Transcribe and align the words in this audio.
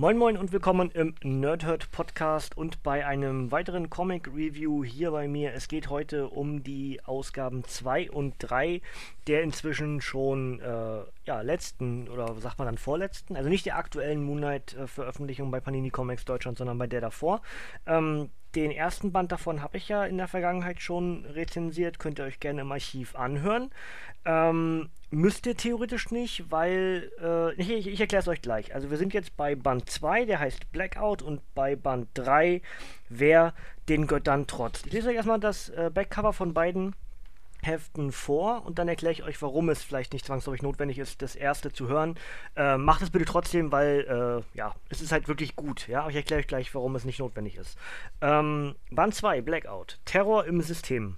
Moin 0.00 0.16
Moin 0.16 0.38
und 0.38 0.50
willkommen 0.50 0.90
im 0.92 1.14
Nerdhurt 1.22 1.90
Podcast 1.90 2.56
und 2.56 2.82
bei 2.82 3.04
einem 3.04 3.52
weiteren 3.52 3.90
Comic 3.90 4.28
Review 4.28 4.82
hier 4.82 5.10
bei 5.10 5.28
mir. 5.28 5.52
Es 5.52 5.68
geht 5.68 5.90
heute 5.90 6.28
um 6.28 6.62
die 6.62 7.02
Ausgaben 7.04 7.64
2 7.64 8.10
und 8.10 8.34
3 8.38 8.80
der 9.26 9.42
inzwischen 9.42 10.00
schon 10.00 10.58
äh, 10.60 11.02
ja, 11.26 11.42
letzten 11.42 12.08
oder 12.08 12.34
sagt 12.36 12.58
man 12.58 12.64
dann 12.64 12.78
vorletzten, 12.78 13.36
also 13.36 13.50
nicht 13.50 13.66
der 13.66 13.76
aktuellen 13.76 14.24
Moonlight 14.24 14.74
äh, 14.74 14.86
Veröffentlichung 14.86 15.50
bei 15.50 15.60
Panini 15.60 15.90
Comics 15.90 16.24
Deutschland, 16.24 16.56
sondern 16.56 16.78
bei 16.78 16.86
der 16.86 17.02
davor. 17.02 17.42
Ähm, 17.84 18.30
den 18.54 18.70
ersten 18.70 19.12
Band 19.12 19.30
davon 19.32 19.60
habe 19.60 19.76
ich 19.76 19.90
ja 19.90 20.06
in 20.06 20.16
der 20.16 20.28
Vergangenheit 20.28 20.80
schon 20.80 21.26
rezensiert, 21.26 21.98
könnt 21.98 22.18
ihr 22.18 22.24
euch 22.24 22.40
gerne 22.40 22.62
im 22.62 22.72
Archiv 22.72 23.16
anhören. 23.16 23.70
Ähm, 24.24 24.88
müsst 25.10 25.46
ihr 25.46 25.56
theoretisch 25.56 26.10
nicht, 26.10 26.50
weil, 26.50 27.10
äh, 27.20 27.52
ich, 27.54 27.86
ich, 27.86 28.00
erkläre 28.00 28.22
es 28.22 28.28
euch 28.28 28.42
gleich. 28.42 28.74
Also 28.74 28.90
wir 28.90 28.96
sind 28.96 29.12
jetzt 29.12 29.36
bei 29.36 29.54
Band 29.54 29.90
2, 29.90 30.24
der 30.24 30.38
heißt 30.38 30.70
Blackout, 30.72 31.22
und 31.22 31.40
bei 31.54 31.76
Band 31.76 32.08
3, 32.14 32.62
Wer 33.08 33.54
den 33.88 34.06
Göttern 34.06 34.46
trotzt. 34.46 34.86
Ich 34.86 34.92
lese 34.92 35.08
euch 35.08 35.16
erstmal 35.16 35.40
das 35.40 35.68
äh, 35.70 35.90
Backcover 35.92 36.32
von 36.32 36.54
beiden 36.54 36.94
Heften 37.62 38.12
vor 38.12 38.64
und 38.64 38.78
dann 38.78 38.88
erkläre 38.88 39.12
ich 39.12 39.22
euch, 39.22 39.42
warum 39.42 39.68
es 39.68 39.82
vielleicht 39.82 40.12
nicht 40.12 40.24
zwangsläufig 40.24 40.62
notwendig 40.62 40.98
ist, 40.98 41.22
das 41.22 41.34
erste 41.34 41.72
zu 41.72 41.88
hören. 41.88 42.16
Äh, 42.56 42.78
macht 42.78 43.02
es 43.02 43.10
bitte 43.10 43.24
trotzdem, 43.24 43.70
weil 43.72 44.44
äh, 44.54 44.56
ja, 44.56 44.74
es 44.88 45.00
ist 45.02 45.12
halt 45.12 45.28
wirklich 45.28 45.56
gut. 45.56 45.88
Ja, 45.88 46.02
aber 46.02 46.10
ich 46.10 46.16
erkläre 46.16 46.40
euch 46.40 46.46
gleich, 46.46 46.74
warum 46.74 46.94
es 46.96 47.04
nicht 47.04 47.18
notwendig 47.18 47.56
ist. 47.56 47.76
Ähm, 48.20 48.76
Band 48.90 49.14
2, 49.14 49.42
Blackout. 49.42 49.98
Terror 50.04 50.46
im 50.46 50.60
System. 50.62 51.16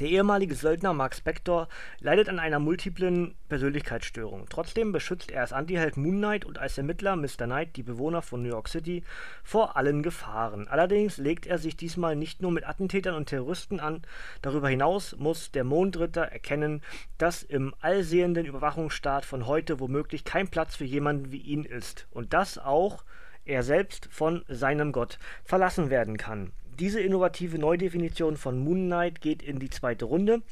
Der 0.00 0.08
ehemalige 0.08 0.56
Söldner 0.56 0.92
Mark 0.92 1.14
Spector 1.14 1.68
leidet 2.00 2.28
an 2.28 2.40
einer 2.40 2.58
multiplen 2.58 3.36
Persönlichkeitsstörung. 3.48 4.46
Trotzdem 4.50 4.90
beschützt 4.90 5.30
er 5.30 5.42
als 5.42 5.52
Antiheld 5.52 5.96
Moon 5.96 6.18
Knight 6.18 6.44
und 6.44 6.58
als 6.58 6.76
Ermittler 6.78 7.14
Mr. 7.14 7.44
Knight 7.44 7.76
die 7.76 7.84
Bewohner 7.84 8.20
von 8.20 8.42
New 8.42 8.48
York 8.48 8.68
City 8.68 9.04
vor 9.44 9.76
allen 9.76 10.02
Gefahren. 10.02 10.66
Allerdings 10.66 11.18
legt 11.18 11.46
er 11.46 11.58
sich 11.58 11.76
diesmal 11.76 12.16
nicht 12.16 12.42
nur 12.42 12.50
mit 12.50 12.66
Attentätern 12.66 13.14
und 13.14 13.26
Terroristen 13.26 13.78
an, 13.78 14.02
darüber 14.42 14.68
hinaus 14.68 15.14
muss 15.16 15.52
der 15.52 15.62
Mondritter 15.62 16.22
erkennen, 16.22 16.82
dass 17.16 17.44
im 17.44 17.72
allsehenden 17.80 18.46
Überwachungsstaat 18.46 19.24
von 19.24 19.46
heute 19.46 19.78
womöglich 19.78 20.24
kein 20.24 20.48
Platz 20.48 20.74
für 20.74 20.84
jemanden 20.84 21.30
wie 21.30 21.38
ihn 21.38 21.64
ist 21.64 22.08
und 22.10 22.32
dass 22.32 22.58
auch 22.58 23.04
er 23.44 23.62
selbst 23.62 24.08
von 24.10 24.44
seinem 24.48 24.90
Gott 24.90 25.18
verlassen 25.44 25.90
werden 25.90 26.16
kann. 26.16 26.52
Diese 26.80 27.00
innovative 27.00 27.56
Neudefinition 27.56 28.36
von 28.36 28.58
Moon 28.58 28.86
Knight 28.86 29.20
geht 29.20 29.44
in 29.44 29.60
die 29.60 29.70
zweite 29.70 30.06
Runde. 30.06 30.42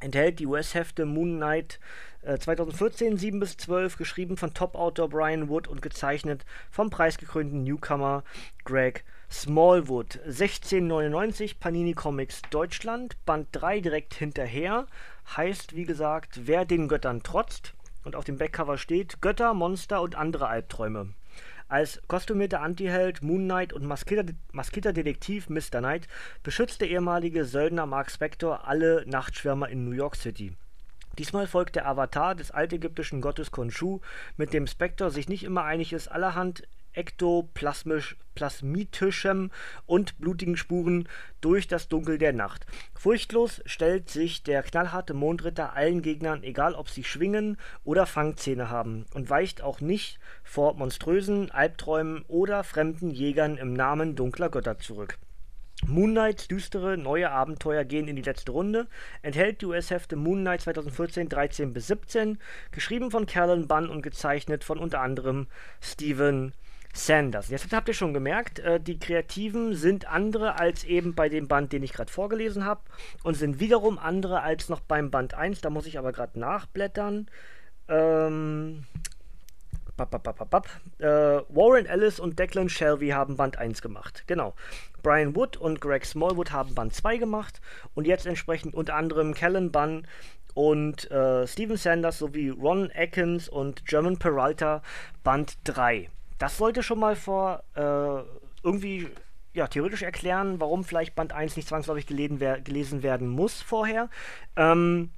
Enthält 0.00 0.38
die 0.38 0.46
US-Hefte 0.46 1.04
Moon 1.04 1.36
Knight 1.36 1.78
äh, 2.22 2.38
2014 2.38 3.18
7 3.18 3.38
bis 3.38 3.58
12, 3.58 3.98
geschrieben 3.98 4.38
von 4.38 4.54
Top-Autor 4.54 5.10
Brian 5.10 5.50
Wood 5.50 5.68
und 5.68 5.82
gezeichnet 5.82 6.46
vom 6.70 6.88
preisgekrönten 6.88 7.64
Newcomer 7.64 8.24
Greg 8.64 9.04
Smallwood. 9.30 10.18
1699 10.24 11.60
Panini 11.60 11.92
Comics 11.92 12.40
Deutschland, 12.48 13.22
Band 13.26 13.48
3 13.52 13.80
direkt 13.80 14.14
hinterher. 14.14 14.86
Heißt, 15.36 15.76
wie 15.76 15.84
gesagt, 15.84 16.46
wer 16.46 16.64
den 16.64 16.88
Göttern 16.88 17.22
trotzt. 17.22 17.74
Und 18.04 18.16
auf 18.16 18.24
dem 18.24 18.38
Backcover 18.38 18.78
steht 18.78 19.20
Götter, 19.20 19.52
Monster 19.52 20.00
und 20.00 20.14
andere 20.14 20.48
Albträume. 20.48 21.12
Als 21.68 22.00
kostümierter 22.08 22.62
Antiheld 22.62 23.22
Moon 23.22 23.44
Knight 23.44 23.74
und 23.74 23.84
maskierter, 23.84 24.32
maskierter 24.52 24.94
Detektiv 24.94 25.50
Mr. 25.50 25.80
Knight 25.80 26.08
beschützt 26.42 26.80
der 26.80 26.88
ehemalige 26.88 27.44
Söldner 27.44 27.84
Mark 27.84 28.10
Spector 28.10 28.66
alle 28.66 29.04
Nachtschwärmer 29.06 29.68
in 29.68 29.84
New 29.84 29.94
York 29.94 30.16
City. 30.16 30.56
Diesmal 31.18 31.46
folgt 31.46 31.76
der 31.76 31.86
Avatar 31.86 32.34
des 32.34 32.50
altägyptischen 32.52 33.20
Gottes 33.20 33.50
Khonshu, 33.50 34.00
mit 34.38 34.54
dem 34.54 34.66
Spector 34.66 35.10
sich 35.10 35.28
nicht 35.28 35.44
immer 35.44 35.64
einig 35.64 35.92
ist, 35.92 36.08
allerhand 36.08 36.62
ektoplasmitischem 36.98 39.50
und 39.86 40.18
blutigen 40.18 40.56
Spuren 40.56 41.08
durch 41.40 41.68
das 41.68 41.86
Dunkel 41.88 42.18
der 42.18 42.32
Nacht. 42.32 42.66
Furchtlos 42.94 43.62
stellt 43.64 44.10
sich 44.10 44.42
der 44.42 44.64
knallharte 44.64 45.14
Mondritter 45.14 45.74
allen 45.74 46.02
Gegnern, 46.02 46.42
egal 46.42 46.74
ob 46.74 46.90
sie 46.90 47.04
Schwingen 47.04 47.56
oder 47.84 48.04
Fangzähne 48.04 48.68
haben, 48.68 49.06
und 49.14 49.30
weicht 49.30 49.62
auch 49.62 49.80
nicht 49.80 50.18
vor 50.42 50.74
monströsen 50.74 51.52
Albträumen 51.52 52.24
oder 52.26 52.64
fremden 52.64 53.10
Jägern 53.10 53.56
im 53.56 53.72
Namen 53.72 54.16
dunkler 54.16 54.50
Götter 54.50 54.78
zurück. 54.78 55.16
Moon 55.86 56.10
Knights 56.10 56.48
düstere 56.48 56.98
neue 56.98 57.30
Abenteuer 57.30 57.84
gehen 57.84 58.08
in 58.08 58.16
die 58.16 58.22
letzte 58.22 58.50
Runde. 58.50 58.88
Enthält 59.22 59.60
die 59.60 59.66
US-Hefte 59.66 60.16
Moon 60.16 60.40
Knight 60.40 60.62
2014 60.62 61.28
13 61.28 61.72
bis 61.72 61.86
17, 61.86 62.38
geschrieben 62.72 63.12
von 63.12 63.26
Callan 63.26 63.68
Bunn 63.68 63.88
und 63.88 64.02
gezeichnet 64.02 64.64
von 64.64 64.78
unter 64.78 65.00
anderem 65.00 65.46
Steven 65.80 66.52
Sanders. 66.94 67.48
Jetzt 67.48 67.72
habt 67.72 67.88
ihr 67.88 67.94
schon 67.94 68.14
gemerkt, 68.14 68.58
äh, 68.60 68.80
die 68.80 68.98
Kreativen 68.98 69.74
sind 69.74 70.10
andere 70.10 70.58
als 70.58 70.84
eben 70.84 71.14
bei 71.14 71.28
dem 71.28 71.48
Band, 71.48 71.72
den 71.72 71.82
ich 71.82 71.92
gerade 71.92 72.10
vorgelesen 72.10 72.64
habe 72.64 72.80
und 73.22 73.34
sind 73.34 73.60
wiederum 73.60 73.98
andere 73.98 74.42
als 74.42 74.68
noch 74.68 74.80
beim 74.80 75.10
Band 75.10 75.34
1. 75.34 75.60
Da 75.60 75.70
muss 75.70 75.86
ich 75.86 75.98
aber 75.98 76.12
gerade 76.12 76.38
nachblättern. 76.38 77.28
Ähm, 77.88 78.84
bap, 79.96 80.10
bap, 80.10 80.50
bap, 80.50 80.66
äh, 80.98 81.04
Warren 81.48 81.86
Ellis 81.86 82.20
und 82.20 82.38
Declan 82.38 82.68
Shelby 82.68 83.08
haben 83.08 83.36
Band 83.36 83.58
1 83.58 83.82
gemacht. 83.82 84.24
Genau. 84.26 84.54
Brian 85.02 85.36
Wood 85.36 85.56
und 85.56 85.80
Greg 85.80 86.04
Smallwood 86.04 86.52
haben 86.52 86.74
Band 86.74 86.94
2 86.94 87.18
gemacht 87.18 87.60
und 87.94 88.06
jetzt 88.06 88.26
entsprechend 88.26 88.74
unter 88.74 88.94
anderem 88.94 89.34
Callan 89.34 89.70
Bunn 89.70 90.06
und 90.54 91.10
äh, 91.10 91.46
Steven 91.46 91.76
Sanders 91.76 92.18
sowie 92.18 92.50
Ron 92.50 92.90
Atkins 92.94 93.48
und 93.48 93.86
German 93.86 94.18
Peralta 94.18 94.82
Band 95.22 95.56
3 95.64 96.10
das 96.38 96.56
sollte 96.56 96.82
schon 96.82 96.98
mal 96.98 97.16
vor 97.16 97.62
äh, 97.74 98.22
irgendwie 98.62 99.08
ja, 99.54 99.66
theoretisch 99.66 100.02
erklären, 100.02 100.60
warum 100.60 100.84
vielleicht 100.84 101.14
Band 101.14 101.32
1 101.32 101.56
nicht 101.56 101.68
zwangsläufig 101.68 102.06
gelesen, 102.06 102.40
wer 102.40 102.60
gelesen 102.60 103.02
werden 103.02 103.28
muss 103.28 103.60
vorher. 103.60 104.08
Ähm, 104.56 105.10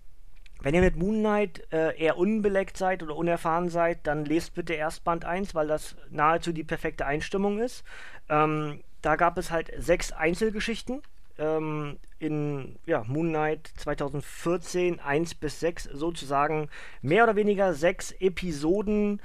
wenn 0.62 0.74
ihr 0.74 0.82
mit 0.82 0.96
Moon 0.96 1.20
Knight 1.20 1.66
äh, 1.72 1.96
eher 1.98 2.18
unbeleckt 2.18 2.76
seid 2.76 3.02
oder 3.02 3.16
unerfahren 3.16 3.68
seid, 3.70 4.06
dann 4.06 4.24
lest 4.24 4.54
bitte 4.54 4.74
erst 4.74 5.04
Band 5.04 5.24
1, 5.24 5.54
weil 5.54 5.66
das 5.66 5.96
nahezu 6.10 6.52
die 6.52 6.64
perfekte 6.64 7.06
Einstimmung 7.06 7.58
ist. 7.58 7.82
Ähm, 8.28 8.80
da 9.02 9.16
gab 9.16 9.38
es 9.38 9.50
halt 9.50 9.70
sechs 9.78 10.12
Einzelgeschichten 10.12 11.02
ähm, 11.38 11.98
in 12.18 12.76
ja, 12.84 13.04
Moon 13.06 13.28
Knight 13.30 13.70
2014, 13.78 15.00
1 15.00 15.34
bis 15.36 15.60
6 15.60 15.84
sozusagen 15.84 16.68
mehr 17.00 17.24
oder 17.24 17.36
weniger 17.36 17.72
sechs 17.72 18.12
Episoden 18.12 19.22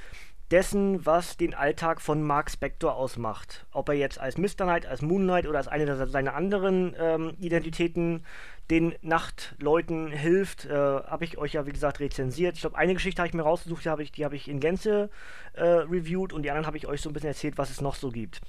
dessen, 0.52 1.06
was 1.06 1.38
den 1.38 1.54
Alltag 1.54 2.02
von 2.02 2.22
Mark 2.22 2.52
Spector 2.52 2.96
ausmacht. 2.96 3.66
Ob 3.72 3.90
er 3.90 3.96
jetzt 3.96 4.20
als 4.20 4.38
Mr. 4.38 4.66
Knight, 4.66 4.86
als 4.86 5.02
Moon 5.02 5.24
Knight 5.24 5.48
oder 5.48 5.58
als 5.58 5.68
eine 5.68 6.08
seiner 6.08 6.36
anderen 6.36 6.96
ähm, 7.00 7.34
Identitäten 7.40 8.24
den 8.70 8.96
Nachtleuten 9.02 10.08
hilft, 10.08 10.66
äh, 10.66 10.74
habe 10.74 11.26
ich 11.26 11.38
euch 11.38 11.54
ja 11.54 11.66
wie 11.66 11.72
gesagt 11.72 12.00
rezensiert. 12.00 12.56
Ich 12.56 12.62
glaube, 12.62 12.78
eine 12.78 12.94
Geschichte 12.94 13.22
habe 13.22 13.28
ich 13.28 13.34
mir 13.34 13.44
rausgesucht, 13.44 13.86
die 13.86 13.90
habe 13.90 14.04
ich, 14.04 14.12
hab 14.24 14.34
ich 14.34 14.48
in 14.48 14.60
Gänze 14.60 15.10
äh, 15.54 15.64
reviewed 15.64 16.34
und 16.34 16.44
die 16.44 16.50
anderen 16.50 16.68
habe 16.68 16.78
ich 16.78 16.88
euch 16.88 17.02
so 17.02 17.10
ein 17.10 17.14
bisschen 17.14 17.30
erzählt, 17.30 17.58
was 17.58 17.70
es 17.70 17.82
noch 17.82 17.96
so 17.96 18.10
gibt. 18.10 18.42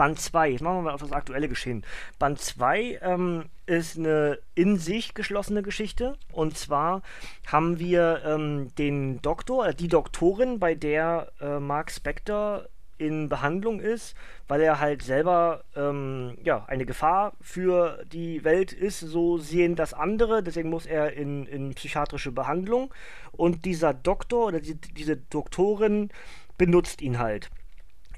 Band 0.00 0.18
2, 0.18 0.48
jetzt 0.48 0.62
machen 0.62 0.78
wir 0.78 0.82
mal 0.84 0.94
auf 0.94 1.02
das 1.02 1.12
aktuelle 1.12 1.46
Geschehen. 1.46 1.84
Band 2.18 2.40
2 2.40 3.00
ähm, 3.02 3.44
ist 3.66 3.98
eine 3.98 4.38
in 4.54 4.78
sich 4.78 5.12
geschlossene 5.12 5.60
Geschichte. 5.60 6.16
Und 6.32 6.56
zwar 6.56 7.02
haben 7.46 7.78
wir 7.78 8.22
ähm, 8.24 8.74
den 8.78 9.20
Doktor, 9.20 9.66
äh, 9.68 9.74
die 9.74 9.88
Doktorin, 9.88 10.58
bei 10.58 10.74
der 10.74 11.30
äh, 11.42 11.58
Mark 11.60 11.90
Spector 11.90 12.64
in 12.96 13.28
Behandlung 13.28 13.78
ist, 13.78 14.16
weil 14.48 14.62
er 14.62 14.80
halt 14.80 15.02
selber 15.02 15.64
ähm, 15.76 16.38
ja, 16.44 16.64
eine 16.66 16.86
Gefahr 16.86 17.34
für 17.42 18.02
die 18.10 18.42
Welt 18.42 18.72
ist, 18.72 19.00
so 19.00 19.36
sehen 19.36 19.76
das 19.76 19.92
andere, 19.92 20.42
deswegen 20.42 20.70
muss 20.70 20.86
er 20.86 21.12
in, 21.12 21.44
in 21.44 21.74
psychiatrische 21.74 22.32
Behandlung 22.32 22.90
und 23.32 23.66
dieser 23.66 23.92
Doktor 23.92 24.46
oder 24.46 24.60
die, 24.60 24.76
diese 24.76 25.18
Doktorin 25.18 26.08
benutzt 26.56 27.02
ihn 27.02 27.18
halt. 27.18 27.50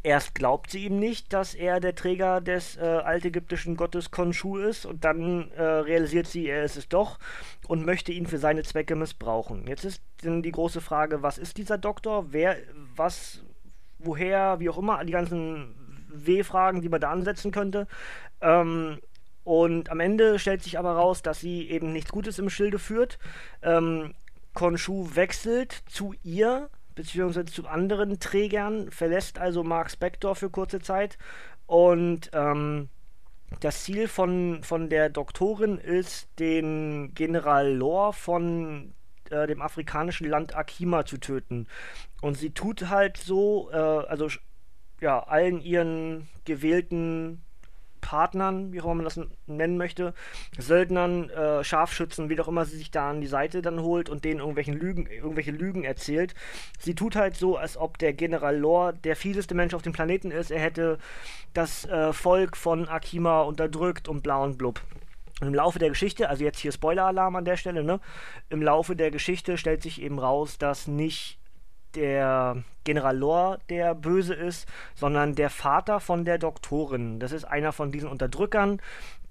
Erst 0.04 0.34
glaubt 0.34 0.70
sie 0.70 0.86
ihm 0.86 0.98
nicht, 0.98 1.32
dass 1.32 1.54
er 1.54 1.78
der 1.78 1.94
Träger 1.94 2.40
des 2.40 2.76
äh, 2.76 2.80
altägyptischen 2.80 3.76
Gottes 3.76 4.10
Khonshu 4.10 4.58
ist 4.58 4.84
und 4.84 5.04
dann 5.04 5.52
äh, 5.52 5.62
realisiert 5.62 6.26
sie, 6.26 6.48
er 6.48 6.64
ist 6.64 6.76
es 6.76 6.88
doch 6.88 7.20
und 7.68 7.86
möchte 7.86 8.10
ihn 8.10 8.26
für 8.26 8.38
seine 8.38 8.64
Zwecke 8.64 8.96
missbrauchen. 8.96 9.68
Jetzt 9.68 9.84
ist 9.84 10.02
dann 10.22 10.42
die 10.42 10.50
große 10.50 10.80
Frage, 10.80 11.22
was 11.22 11.38
ist 11.38 11.56
dieser 11.56 11.78
Doktor? 11.78 12.32
Wer, 12.32 12.56
was, 12.96 13.44
woher, 13.98 14.58
wie 14.58 14.70
auch 14.70 14.78
immer, 14.78 15.04
die 15.04 15.12
ganzen 15.12 15.74
W-Fragen, 16.08 16.80
die 16.80 16.88
man 16.88 17.00
da 17.00 17.10
ansetzen 17.10 17.52
könnte. 17.52 17.86
Ähm, 18.40 18.98
und 19.44 19.88
am 19.88 20.00
Ende 20.00 20.40
stellt 20.40 20.62
sich 20.62 20.80
aber 20.80 20.92
raus, 20.92 21.22
dass 21.22 21.40
sie 21.40 21.68
eben 21.70 21.92
nichts 21.92 22.10
Gutes 22.10 22.40
im 22.40 22.50
Schilde 22.50 22.80
führt. 22.80 23.20
Ähm, 23.62 24.14
Khonshu 24.54 25.14
wechselt 25.14 25.82
zu 25.86 26.14
ihr 26.22 26.70
beziehungsweise 26.94 27.46
zu 27.46 27.66
anderen 27.66 28.18
Trägern, 28.20 28.90
verlässt 28.90 29.38
also 29.38 29.62
Mark 29.62 29.90
Spector 29.90 30.34
für 30.34 30.50
kurze 30.50 30.80
Zeit 30.80 31.18
und 31.66 32.30
ähm, 32.32 32.88
das 33.60 33.84
Ziel 33.84 34.08
von, 34.08 34.62
von 34.62 34.88
der 34.88 35.10
Doktorin 35.10 35.78
ist, 35.78 36.28
den 36.38 37.12
General 37.14 37.70
Lore 37.70 38.12
von 38.12 38.94
äh, 39.30 39.46
dem 39.46 39.62
afrikanischen 39.62 40.28
Land 40.28 40.56
Akima 40.56 41.04
zu 41.04 41.18
töten. 41.18 41.66
Und 42.20 42.36
sie 42.38 42.50
tut 42.50 42.88
halt 42.88 43.16
so, 43.16 43.70
äh, 43.72 43.76
also 43.76 44.28
ja, 45.00 45.20
allen 45.20 45.60
ihren 45.60 46.28
gewählten 46.44 47.42
Partnern, 48.02 48.72
wie 48.72 48.80
auch 48.82 48.84
immer 48.84 48.96
man 48.96 49.04
das 49.04 49.18
nennen 49.46 49.78
möchte, 49.78 50.12
Söldnern, 50.58 51.30
äh, 51.30 51.64
Scharfschützen, 51.64 52.28
wie 52.28 52.38
auch 52.38 52.48
immer 52.48 52.66
sie 52.66 52.76
sich 52.76 52.90
da 52.90 53.08
an 53.08 53.22
die 53.22 53.26
Seite 53.26 53.62
dann 53.62 53.80
holt 53.80 54.10
und 54.10 54.26
denen 54.26 54.40
irgendwelchen 54.40 54.74
Lügen, 54.74 55.06
irgendwelche 55.06 55.52
Lügen 55.52 55.84
erzählt. 55.84 56.34
Sie 56.78 56.94
tut 56.94 57.16
halt 57.16 57.36
so, 57.36 57.56
als 57.56 57.78
ob 57.78 57.96
der 57.96 58.12
General 58.12 58.54
Lore 58.54 58.92
der 58.92 59.16
fieseste 59.16 59.54
Mensch 59.54 59.72
auf 59.72 59.82
dem 59.82 59.94
Planeten 59.94 60.30
ist. 60.30 60.50
Er 60.50 60.60
hätte 60.60 60.98
das 61.54 61.86
äh, 61.86 62.12
Volk 62.12 62.58
von 62.58 62.88
Akima 62.88 63.40
unterdrückt 63.42 64.08
und 64.08 64.22
bla 64.22 64.42
und 64.42 64.58
blub. 64.58 64.82
Im 65.40 65.54
Laufe 65.54 65.78
der 65.78 65.88
Geschichte, 65.88 66.28
also 66.28 66.44
jetzt 66.44 66.58
hier 66.58 66.70
Spoiler-Alarm 66.70 67.36
an 67.36 67.44
der 67.44 67.56
Stelle, 67.56 67.82
ne? 67.82 67.98
Im 68.50 68.62
Laufe 68.62 68.94
der 68.94 69.10
Geschichte 69.10 69.58
stellt 69.58 69.82
sich 69.82 70.00
eben 70.00 70.18
raus, 70.18 70.58
dass 70.58 70.86
nicht 70.86 71.38
der 71.94 72.62
General 72.84 73.16
Lore 73.16 73.58
der 73.68 73.94
Böse 73.94 74.34
ist, 74.34 74.66
sondern 74.94 75.34
der 75.34 75.50
Vater 75.50 76.00
von 76.00 76.24
der 76.24 76.38
Doktorin. 76.38 77.20
Das 77.20 77.32
ist 77.32 77.44
einer 77.44 77.72
von 77.72 77.92
diesen 77.92 78.08
Unterdrückern, 78.08 78.80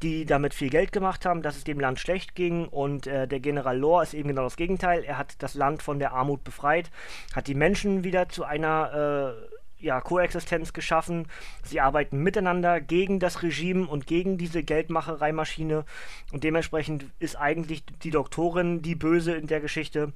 die 0.01 0.25
damit 0.25 0.53
viel 0.53 0.69
Geld 0.69 0.91
gemacht 0.91 1.25
haben, 1.25 1.41
dass 1.41 1.57
es 1.57 1.63
dem 1.63 1.79
Land 1.79 1.99
schlecht 1.99 2.35
ging. 2.35 2.67
Und 2.67 3.07
äh, 3.07 3.27
der 3.27 3.39
General 3.39 3.77
Lore 3.77 4.03
ist 4.03 4.13
eben 4.13 4.29
genau 4.29 4.43
das 4.43 4.57
Gegenteil. 4.57 5.03
Er 5.03 5.17
hat 5.17 5.35
das 5.39 5.53
Land 5.53 5.83
von 5.83 5.99
der 5.99 6.13
Armut 6.13 6.43
befreit, 6.43 6.89
hat 7.35 7.47
die 7.47 7.55
Menschen 7.55 8.03
wieder 8.03 8.29
zu 8.29 8.43
einer 8.43 9.35
äh, 9.37 9.85
ja, 9.85 9.99
Koexistenz 9.99 10.73
geschaffen. 10.73 11.27
Sie 11.63 11.81
arbeiten 11.81 12.21
miteinander 12.21 12.81
gegen 12.81 13.19
das 13.19 13.43
Regime 13.43 13.87
und 13.87 14.07
gegen 14.07 14.37
diese 14.37 14.63
Geldmachereimaschine. 14.63 15.85
Und 16.31 16.43
dementsprechend 16.43 17.05
ist 17.19 17.35
eigentlich 17.35 17.83
die 18.03 18.11
Doktorin 18.11 18.81
die 18.81 18.95
Böse 18.95 19.33
in 19.33 19.47
der 19.47 19.59
Geschichte 19.59 20.13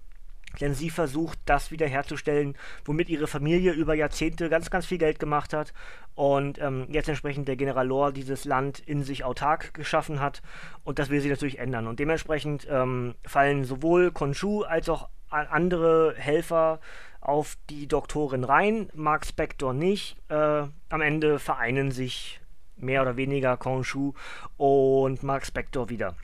denn 0.62 0.74
sie 0.74 0.90
versucht, 0.90 1.38
das 1.46 1.72
wiederherzustellen, 1.72 2.56
womit 2.86 3.10
ihre 3.10 3.28
Familie 3.28 3.74
über 3.74 3.94
Jahrzehnte 3.94 4.50
ganz, 4.50 4.70
ganz 4.70 4.86
viel 4.86 4.98
Geld 4.98 5.20
gemacht 5.20 5.54
hat 5.54 5.74
und 6.16 6.60
ähm, 6.62 6.88
jetzt 6.90 7.10
entsprechend 7.10 7.48
der 7.48 7.58
General 7.58 7.86
Lore 7.86 8.14
dieses 8.14 8.46
Land 8.46 8.80
in 8.80 9.04
sich 9.04 9.24
autark 9.24 9.74
geschaffen 9.74 10.20
hat 10.20 10.42
und 10.84 11.00
das 11.00 11.10
will 11.10 11.22
sie 11.22 11.30
natürlich 11.30 11.60
ändern. 11.60 11.88
Und 11.88 12.00
dementsprechend 12.00 12.68
ähm, 12.70 13.16
fallen 13.26 13.66
sowohl 13.66 14.12
Khonshu 14.12 14.64
als 14.64 14.90
auch 14.90 15.10
andere 15.30 16.14
Helfer 16.16 16.80
auf 17.20 17.58
die 17.70 17.88
Doktorin 17.88 18.44
rein, 18.44 18.90
Mark 18.94 19.26
Spector 19.26 19.74
nicht. 19.74 20.16
Äh, 20.30 20.64
am 20.90 21.02
Ende 21.02 21.40
vereinen 21.40 21.92
sich 21.92 22.40
mehr 22.78 23.02
oder 23.02 23.18
weniger 23.18 23.58
Khonshu 23.58 24.14
und 24.58 25.24
Mark 25.24 25.46
Spector 25.46 25.90
wieder. 25.90 26.16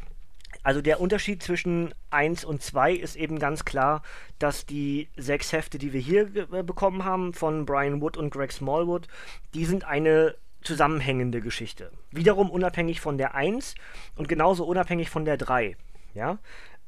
Also 0.64 0.82
der 0.82 1.02
Unterschied 1.02 1.42
zwischen 1.42 1.94
1 2.12 2.46
und 2.46 2.62
2 2.62 2.94
ist 2.94 3.16
eben 3.16 3.40
ganz 3.40 3.66
klar, 3.66 4.04
dass 4.40 4.66
die 4.66 5.10
sechs 5.18 5.52
Hefte, 5.54 5.78
die 5.78 5.94
wir 5.94 6.02
hier 6.02 6.30
äh, 6.54 6.64
bekommen 6.64 7.04
haben 7.04 7.34
von 7.34 7.66
Brian 7.66 8.02
Wood 8.02 8.18
und 8.18 8.30
Greg 8.32 8.52
Smallwood, 8.52 9.08
die 9.54 9.66
sind 9.66 9.86
eine 9.86 10.36
zusammenhängende 10.62 11.42
Geschichte. 11.42 11.92
Wiederum 12.12 12.50
unabhängig 12.50 13.02
von 13.02 13.18
der 13.18 13.34
1 13.34 13.76
und 14.16 14.28
genauso 14.28 14.66
unabhängig 14.66 15.10
von 15.10 15.26
der 15.26 15.38
3. 15.38 15.76
Ja? 16.14 16.38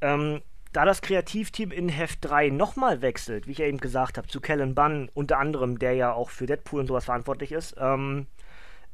Ähm, 0.02 0.42
da 0.72 0.86
das 0.86 1.02
Kreativteam 1.02 1.72
in 1.72 1.90
Heft 1.90 2.20
3 2.22 2.50
nochmal 2.50 3.02
wechselt, 3.02 3.48
wie 3.48 3.52
ich 3.52 3.60
ja 3.60 3.66
eben 3.66 3.80
gesagt 3.80 4.18
habe, 4.18 4.28
zu 4.28 4.42
Kellen 4.42 4.76
Bunn, 4.76 5.10
unter 5.14 5.40
anderem, 5.40 5.80
der 5.80 5.94
ja 5.94 6.14
auch 6.14 6.30
für 6.30 6.46
Deadpool 6.46 6.82
und 6.82 6.88
sowas 6.88 7.06
verantwortlich 7.06 7.52
ist, 7.52 7.76
ähm, 7.80 8.28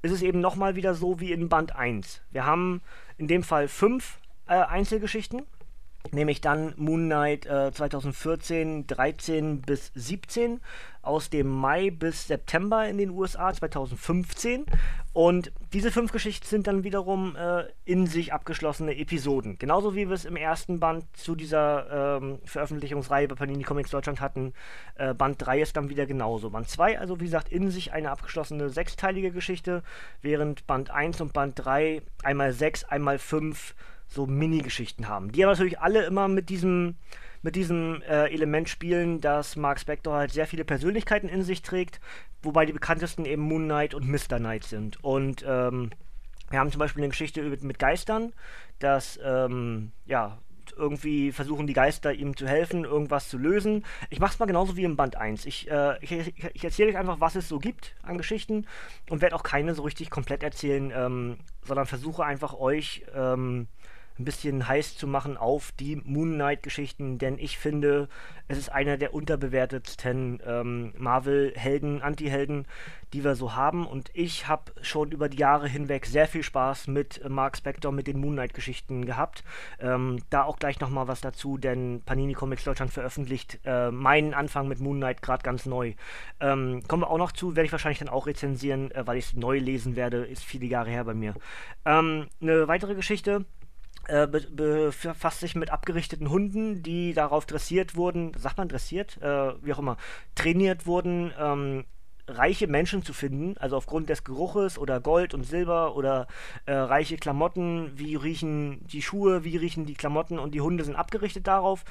ist 0.02 0.12
es 0.12 0.22
eben 0.22 0.40
nochmal 0.40 0.76
wieder 0.76 0.94
so 0.94 1.20
wie 1.20 1.32
in 1.32 1.50
Band 1.50 1.76
1. 1.76 2.22
Wir 2.32 2.46
haben 2.46 2.82
in 3.18 3.28
dem 3.28 3.44
Fall 3.44 3.68
fünf 3.68 4.20
äh, 4.50 4.54
Einzelgeschichten. 4.54 5.44
Nämlich 6.12 6.40
dann 6.40 6.74
Moon 6.78 7.06
Knight 7.06 7.46
äh, 7.46 7.72
2014, 7.72 8.88
13 8.88 9.62
bis 9.62 9.92
17, 9.96 10.62
aus 11.02 11.30
dem 11.30 11.48
Mai 11.48 11.92
bis 11.92 12.28
September 12.28 12.88
in 12.88 12.98
den 12.98 13.10
USA 13.10 13.54
2015. 13.54 14.66
Und 15.12 15.52
diese 15.74 15.92
fünf 15.92 16.12
Geschichten 16.14 16.48
sind 16.48 16.68
dann 16.68 16.84
wiederum 16.84 17.36
äh, 17.36 17.66
in 17.84 18.08
sich 18.08 18.32
abgeschlossene 18.32 18.98
Episoden. 18.98 19.58
Genauso 19.60 19.94
wie 19.94 20.08
wir 20.08 20.16
es 20.16 20.24
im 20.24 20.38
ersten 20.38 20.80
Band 20.80 21.06
zu 21.18 21.36
dieser 21.36 22.18
ähm, 22.18 22.40
Veröffentlichungsreihe 22.46 23.28
bei 23.28 23.36
Panini 23.36 23.64
Comics 23.64 23.92
Deutschland 23.92 24.22
hatten. 24.22 24.54
Äh, 24.96 25.14
Band 25.14 25.46
3 25.46 25.62
ist 25.62 25.76
dann 25.76 25.90
wieder 25.90 26.06
genauso. 26.06 26.50
Band 26.50 26.70
2, 26.70 26.98
also 26.98 27.20
wie 27.20 27.26
gesagt, 27.26 27.50
in 27.50 27.70
sich 27.72 27.92
eine 27.92 28.10
abgeschlossene 28.10 28.70
sechsteilige 28.70 29.32
Geschichte, 29.32 29.84
während 30.22 30.66
Band 30.66 30.92
1 30.92 31.20
und 31.22 31.34
Band 31.34 31.54
3 31.58 32.02
einmal 32.24 32.54
6, 32.54 32.86
einmal 32.86 33.20
5 33.20 33.76
so 34.10 34.26
Mini-Geschichten 34.26 35.08
haben. 35.08 35.32
Die 35.32 35.44
aber 35.44 35.54
natürlich 35.54 35.80
alle 35.80 36.04
immer 36.04 36.28
mit 36.28 36.50
diesem, 36.50 36.96
mit 37.42 37.56
diesem 37.56 38.02
äh, 38.02 38.32
Element 38.34 38.68
spielen, 38.68 39.22
dass 39.22 39.56
Mark 39.56 39.80
Spector 39.80 40.16
halt 40.16 40.32
sehr 40.32 40.48
viele 40.48 40.66
Persönlichkeiten 40.66 41.30
in 41.30 41.44
sich 41.44 41.62
trägt, 41.62 42.02
wobei 42.42 42.66
die 42.66 42.74
bekanntesten 42.74 43.26
eben 43.26 43.44
Moon 43.44 43.66
Knight 43.66 43.94
und 43.94 44.08
Mr. 44.08 44.38
Knight 44.38 44.64
sind. 44.64 45.02
Und 45.04 45.46
ähm, 45.48 45.92
wir 46.50 46.60
haben 46.60 46.72
zum 46.72 46.80
Beispiel 46.80 47.04
eine 47.04 47.10
Geschichte 47.10 47.44
mit, 47.44 47.64
mit 47.64 47.80
Geistern, 47.80 48.34
dass 48.80 49.20
ähm, 49.24 49.92
ja, 50.06 50.40
irgendwie 50.76 51.32
versuchen 51.32 51.68
die 51.68 51.74
Geister 51.74 52.14
ihm 52.14 52.36
zu 52.36 52.48
helfen, 52.48 52.86
irgendwas 52.86 53.30
zu 53.30 53.38
lösen. 53.38 53.86
Ich 54.10 54.20
mache 54.20 54.34
es 54.34 54.40
mal 54.40 54.46
genauso 54.46 54.78
wie 54.78 54.84
im 54.84 54.96
Band 54.96 55.16
1. 55.16 55.46
Ich, 55.46 55.70
äh, 55.70 55.98
ich, 56.02 56.34
ich 56.54 56.64
erzähle 56.64 56.90
euch 56.90 56.98
einfach, 56.98 57.20
was 57.20 57.36
es 57.36 57.48
so 57.48 57.60
gibt 57.60 57.96
an 58.02 58.18
Geschichten 58.18 58.66
und 59.10 59.22
werde 59.22 59.36
auch 59.36 59.44
keine 59.44 59.76
so 59.76 59.84
richtig 59.84 60.10
komplett 60.10 60.44
erzählen, 60.44 60.92
ähm, 60.96 61.38
sondern 61.66 61.86
versuche 61.86 62.24
einfach 62.24 62.54
euch 62.54 63.04
ähm, 63.14 63.68
ein 64.20 64.26
bisschen 64.26 64.68
heiß 64.68 64.98
zu 64.98 65.08
machen 65.08 65.38
auf 65.38 65.72
die 65.80 65.96
Moon 65.96 66.34
Knight-Geschichten, 66.34 67.18
denn 67.18 67.40
ich 67.40 67.58
finde, 67.58 68.10
es 68.50 68.58
ist 68.58 68.70
einer 68.70 68.98
der 68.98 69.14
unterbewertetsten 69.14 70.42
ähm, 70.46 70.94
Marvel-Helden, 70.98 72.02
Anti-Helden, 72.02 72.66
die 73.14 73.24
wir 73.24 73.36
so 73.36 73.56
haben. 73.56 73.88
Und 73.88 74.10
ich 74.14 74.48
habe 74.48 74.72
schon 74.82 75.12
über 75.12 75.30
die 75.30 75.38
Jahre 75.38 75.68
hinweg 75.68 76.06
sehr 76.06 76.28
viel 76.28 76.44
Spaß 76.44 76.88
mit 76.88 77.22
äh, 77.24 77.30
Mark 77.30 77.58
Spector, 77.58 77.92
mit 77.92 78.08
den 78.08 78.20
Moon 78.20 78.34
Knight-Geschichten 78.34 79.06
gehabt. 79.06 79.44
Ähm, 79.80 80.20
da 80.30 80.44
auch 80.44 80.60
gleich 80.60 80.80
nochmal 80.80 81.08
was 81.08 81.22
dazu, 81.22 81.58
denn 81.58 82.02
Panini 82.06 82.34
Comics 82.34 82.64
Deutschland 82.64 82.92
veröffentlicht 82.92 83.60
äh, 83.66 83.92
meinen 83.92 84.34
Anfang 84.34 84.68
mit 84.68 84.80
Moon 84.80 84.98
Knight 84.98 85.22
gerade 85.22 85.44
ganz 85.44 85.66
neu. 85.66 85.94
Ähm, 86.40 86.84
kommen 86.88 87.04
wir 87.04 87.10
auch 87.10 87.18
noch 87.18 87.32
zu, 87.32 87.56
werde 87.56 87.66
ich 87.68 87.72
wahrscheinlich 87.72 88.00
dann 88.00 88.10
auch 88.10 88.28
rezensieren, 88.28 88.92
äh, 88.92 89.08
weil 89.08 89.18
ich 89.18 89.26
es 89.26 89.34
neu 89.36 89.60
lesen 89.60 89.96
werde, 89.96 90.26
ist 90.26 90.44
viele 90.44 90.66
Jahre 90.66 90.90
her 90.90 91.06
bei 91.06 91.14
mir. 91.14 91.36
Ähm, 91.86 92.28
eine 92.42 92.68
weitere 92.68 92.96
Geschichte 92.96 93.46
äh, 94.10 94.28
befasst 94.28 95.40
sich 95.40 95.56
mit 95.56 95.72
abgerichteten 95.72 96.30
Hunden, 96.30 96.84
die 96.84 97.14
darauf 97.14 97.46
dressiert 97.46 97.96
wurden, 97.96 98.34
sagt 98.38 98.58
man 98.58 98.70
dressiert, 98.70 99.22
äh, 99.22 99.54
wie 99.64 99.74
auch 99.74 99.80
immer, 99.80 99.98
trainiert 100.36 100.86
wurden, 100.86 101.32
ähm, 101.40 101.86
reiche 102.28 102.68
Menschen 102.68 103.04
zu 103.04 103.14
finden, 103.14 103.58
also 103.58 103.78
aufgrund 103.78 104.10
des 104.10 104.24
Geruches 104.24 104.78
oder 104.78 105.00
Gold 105.00 105.34
und 105.34 105.44
Silber 105.44 105.96
oder 105.96 106.28
äh, 106.66 106.74
reiche 106.74 107.18
Klamotten, 107.18 107.92
wie 107.96 108.16
riechen 108.16 108.86
die 108.88 109.02
Schuhe, 109.02 109.44
wie 109.44 109.58
riechen 109.58 109.86
die 109.86 109.96
Klamotten 109.96 110.40
und 110.40 110.54
die 110.54 110.62
Hunde 110.62 110.84
sind 110.84 110.96
abgerichtet 110.96 111.48
darauf 111.48 111.84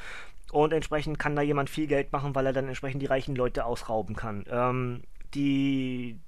und 0.52 0.72
entsprechend 0.72 1.18
kann 1.18 1.36
da 1.36 1.42
jemand 1.42 1.70
viel 1.70 1.86
Geld 1.86 2.12
machen, 2.12 2.34
weil 2.34 2.46
er 2.46 2.52
dann 2.52 2.68
entsprechend 2.68 3.02
die 3.02 3.06
reichen 3.06 3.36
Leute 3.36 3.64
ausrauben 3.64 4.16
kann. 4.16 4.44
Ähm, 4.50 5.02
die 5.34 6.18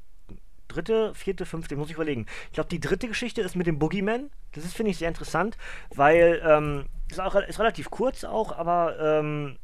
dritte, 0.69 1.15
vierte, 1.15 1.47
fünfte, 1.47 1.77
muss 1.77 1.89
ich 1.89 1.95
überlegen. 1.95 2.27
Ich 2.47 2.53
glaube, 2.53 2.69
die 2.69 2.81
dritte 2.81 3.09
Geschichte 3.09 3.41
ist 3.43 3.57
mit 3.57 3.67
dem 3.67 3.79
Boogeyman. 3.79 4.31
Das 4.53 4.65
ist, 4.65 4.75
finde 4.75 4.91
ich, 4.91 4.99
sehr 4.99 5.09
interessant, 5.09 5.57
weil 5.95 6.43
ähm, 6.45 6.87
ist, 7.11 7.21
ist 7.49 7.59
relativ 7.59 7.91
kurz 7.91 8.25
auch, 8.25 8.57
aber 8.57 8.99
ähm, 9.01 9.57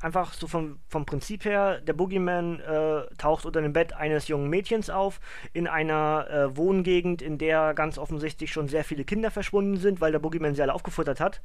einfach 0.00 0.34
so 0.34 0.46
vom, 0.46 0.78
vom 0.88 1.06
Prinzip 1.06 1.44
her, 1.44 1.80
der 1.80 1.94
Boogeyman 1.94 2.60
äh, 2.60 3.02
taucht 3.16 3.46
unter 3.46 3.62
dem 3.62 3.72
Bett 3.72 3.94
eines 3.94 4.28
jungen 4.28 4.50
Mädchens 4.50 4.90
auf, 4.90 5.20
in 5.52 5.66
einer 5.66 6.26
äh, 6.30 6.56
Wohngegend, 6.56 7.22
in 7.22 7.38
der 7.38 7.74
ganz 7.74 7.98
offensichtlich 7.98 8.52
schon 8.52 8.68
sehr 8.68 8.84
viele 8.84 9.04
Kinder 9.04 9.30
verschwunden 9.30 9.76
sind, 9.76 10.00
weil 10.00 10.12
der 10.12 10.18
Boogeyman 10.18 10.54
sie 10.54 10.62
alle 10.62 10.74
aufgefuttert 10.74 11.20
hat. 11.20 11.40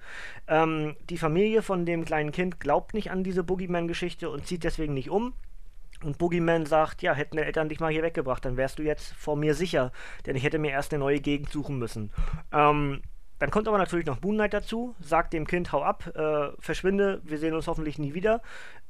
Ähm, 0.47 0.95
die 1.09 1.17
Familie 1.17 1.61
von 1.61 1.85
dem 1.85 2.05
kleinen 2.05 2.31
Kind 2.31 2.59
glaubt 2.59 2.93
nicht 2.93 3.11
an 3.11 3.23
diese 3.23 3.43
Boogeyman-Geschichte 3.43 4.29
und 4.29 4.45
zieht 4.45 4.63
deswegen 4.63 4.93
nicht 4.93 5.09
um. 5.09 5.33
Und 6.03 6.17
Boogeyman 6.17 6.65
sagt, 6.65 7.01
ja, 7.01 7.13
hätten 7.13 7.35
deine 7.35 7.47
Eltern 7.47 7.69
dich 7.69 7.79
mal 7.79 7.91
hier 7.91 8.03
weggebracht, 8.03 8.45
dann 8.45 8.57
wärst 8.57 8.79
du 8.79 8.83
jetzt 8.83 9.13
vor 9.13 9.35
mir 9.35 9.53
sicher, 9.53 9.91
denn 10.25 10.35
ich 10.35 10.43
hätte 10.43 10.59
mir 10.59 10.71
erst 10.71 10.93
eine 10.93 10.99
neue 10.99 11.19
Gegend 11.19 11.49
suchen 11.49 11.77
müssen. 11.77 12.11
Ähm, 12.53 13.01
dann 13.39 13.51
kommt 13.51 13.67
aber 13.69 13.77
natürlich 13.77 14.05
noch 14.05 14.21
Moonlight 14.21 14.53
dazu, 14.53 14.95
sagt 14.99 15.31
dem 15.31 15.47
Kind, 15.47 15.71
hau 15.71 15.81
ab, 15.81 16.07
äh, 16.13 16.49
verschwinde, 16.59 17.21
wir 17.23 17.37
sehen 17.37 17.53
uns 17.53 17.67
hoffentlich 17.67 17.97
nie 17.97 18.13
wieder. 18.13 18.41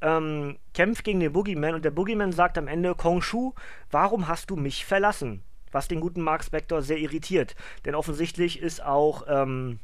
Ähm, 0.01 0.57
kämpft 0.73 1.03
gegen 1.03 1.19
den 1.19 1.33
Boogeyman 1.33 1.75
und 1.75 1.85
der 1.85 1.91
Boogeyman 1.91 2.31
sagt 2.31 2.57
am 2.57 2.67
Ende, 2.67 2.95
Kongshu, 2.95 3.53
warum 3.91 4.27
hast 4.27 4.49
du 4.49 4.55
mich 4.55 4.85
verlassen? 4.85 5.43
Was 5.71 5.87
den 5.87 5.99
guten 5.99 6.21
Mark 6.21 6.43
Spector 6.43 6.81
sehr 6.81 6.97
irritiert, 6.97 7.55
denn 7.85 7.93
offensichtlich 7.93 8.59
ist 8.59 8.83
auch 8.83 9.23
ähm, 9.27 9.79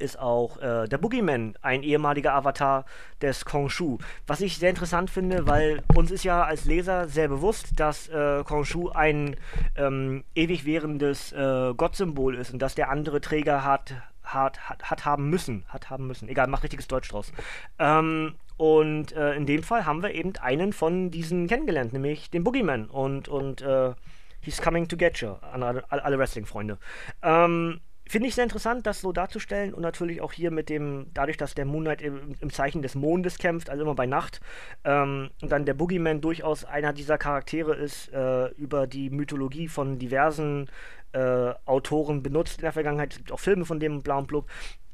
ist 0.00 0.18
auch 0.18 0.56
äh, 0.58 0.88
der 0.88 0.98
Boogeyman 0.98 1.54
ein 1.62 1.82
ehemaliger 1.82 2.34
Avatar 2.34 2.84
des 3.20 3.44
Kongshu. 3.44 3.98
Was 4.26 4.40
ich 4.40 4.58
sehr 4.58 4.70
interessant 4.70 5.10
finde, 5.10 5.46
weil 5.46 5.82
uns 5.94 6.10
ist 6.10 6.24
ja 6.24 6.42
als 6.42 6.64
Leser 6.64 7.08
sehr 7.08 7.28
bewusst, 7.28 7.78
dass 7.78 8.08
äh, 8.08 8.42
Kongshu 8.44 8.88
ein 8.90 9.36
ähm, 9.76 10.24
ewig 10.34 10.64
währendes 10.64 11.32
äh, 11.32 11.74
Gottsymbol 11.74 12.34
ist 12.34 12.52
und 12.52 12.60
dass 12.60 12.74
der 12.74 12.90
andere 12.90 13.20
Träger 13.20 13.64
hat, 13.64 13.94
hat, 14.22 14.68
hat, 14.68 14.90
hat 14.90 15.04
haben 15.04 15.30
müssen. 15.30 15.64
Hat 15.68 15.90
haben 15.90 16.06
müssen. 16.06 16.28
Egal, 16.28 16.46
mach 16.46 16.62
richtiges 16.62 16.88
Deutsch 16.88 17.08
draus. 17.08 17.32
Ähm, 17.78 18.34
Und 18.56 19.12
äh, 19.12 19.34
in 19.36 19.46
dem 19.46 19.62
Fall 19.62 19.86
haben 19.86 20.02
wir 20.02 20.12
eben 20.14 20.36
einen 20.36 20.74
von 20.74 21.10
diesen 21.10 21.46
kennengelernt, 21.46 21.94
nämlich 21.94 22.30
den 22.30 22.44
Boogeyman. 22.44 22.90
Und, 22.90 23.26
und 23.26 23.62
äh, 23.62 23.94
he's 24.42 24.60
coming 24.60 24.86
to 24.86 24.98
get 24.98 25.18
you, 25.22 25.36
an 25.52 25.62
alle, 25.62 25.82
alle 25.88 26.18
Wrestling-Freunde. 26.18 26.78
Ähm, 27.22 27.80
Finde 28.10 28.26
ich 28.26 28.34
sehr 28.34 28.42
interessant, 28.42 28.88
das 28.88 29.02
so 29.02 29.12
darzustellen 29.12 29.72
und 29.72 29.82
natürlich 29.82 30.20
auch 30.20 30.32
hier 30.32 30.50
mit 30.50 30.68
dem, 30.68 31.06
dadurch, 31.14 31.36
dass 31.36 31.54
der 31.54 31.64
Moonlight 31.64 32.02
im, 32.02 32.34
im 32.40 32.50
Zeichen 32.50 32.82
des 32.82 32.96
Mondes 32.96 33.38
kämpft, 33.38 33.70
also 33.70 33.84
immer 33.84 33.94
bei 33.94 34.06
Nacht, 34.06 34.40
ähm, 34.82 35.30
und 35.40 35.52
dann 35.52 35.64
der 35.64 35.74
Boogeyman 35.74 36.20
durchaus 36.20 36.64
einer 36.64 36.92
dieser 36.92 37.18
Charaktere 37.18 37.72
ist, 37.76 38.12
äh, 38.12 38.48
über 38.54 38.88
die 38.88 39.10
Mythologie 39.10 39.68
von 39.68 40.00
diversen 40.00 40.68
äh, 41.12 41.54
Autoren 41.66 42.20
benutzt 42.20 42.58
in 42.58 42.62
der 42.62 42.72
Vergangenheit. 42.72 43.12
Es 43.12 43.18
gibt 43.18 43.30
auch 43.30 43.38
Filme 43.38 43.64
von 43.64 43.78
dem 43.78 44.02
Blau 44.02 44.18
und 44.18 44.26
Blub, 44.26 44.50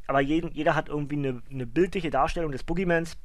aber 0.08 0.20
jeden, 0.20 0.52
jeder 0.52 0.74
hat 0.74 0.90
irgendwie 0.90 1.16
eine, 1.16 1.40
eine 1.50 1.66
bildliche 1.66 2.10
Darstellung 2.10 2.52
des 2.52 2.64
Boogeymans 2.64 3.16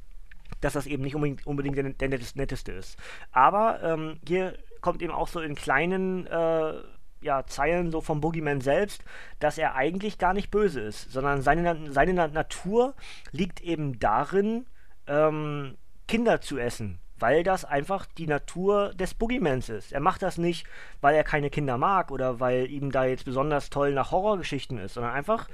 dass 0.60 0.74
das 0.74 0.86
eben 0.86 1.02
nicht 1.02 1.16
unbedingt, 1.16 1.46
unbedingt 1.46 1.76
der, 1.76 1.90
der 1.90 2.08
netteste 2.34 2.72
ist. 2.72 2.96
Aber 3.32 3.82
ähm, 3.82 4.20
hier 4.26 4.56
kommt 4.80 5.02
eben 5.02 5.12
auch 5.12 5.28
so 5.28 5.40
in 5.40 5.54
kleinen 5.54 6.26
äh, 6.26 6.74
ja, 7.22 7.46
Zeilen 7.46 7.90
so 7.90 8.00
vom 8.00 8.20
Boogeyman 8.20 8.60
selbst, 8.60 9.04
dass 9.38 9.58
er 9.58 9.74
eigentlich 9.74 10.18
gar 10.18 10.34
nicht 10.34 10.50
böse 10.50 10.80
ist, 10.80 11.10
sondern 11.12 11.42
seine, 11.42 11.90
seine 11.92 12.14
Natur 12.14 12.94
liegt 13.30 13.60
eben 13.60 13.98
darin, 13.98 14.66
ähm, 15.06 15.76
Kinder 16.08 16.40
zu 16.40 16.58
essen 16.58 16.98
weil 17.22 17.44
das 17.44 17.64
einfach 17.64 18.04
die 18.18 18.26
Natur 18.26 18.92
des 18.94 19.14
Boogeymans 19.14 19.68
ist. 19.68 19.92
Er 19.92 20.00
macht 20.00 20.22
das 20.22 20.38
nicht, 20.38 20.66
weil 21.00 21.14
er 21.14 21.22
keine 21.22 21.50
Kinder 21.50 21.78
mag 21.78 22.10
oder 22.10 22.40
weil 22.40 22.68
ihm 22.68 22.90
da 22.90 23.04
jetzt 23.04 23.24
besonders 23.24 23.70
toll 23.70 23.92
nach 23.94 24.10
Horrorgeschichten 24.10 24.76
ist, 24.78 24.94
sondern 24.94 25.12
einfach 25.12 25.46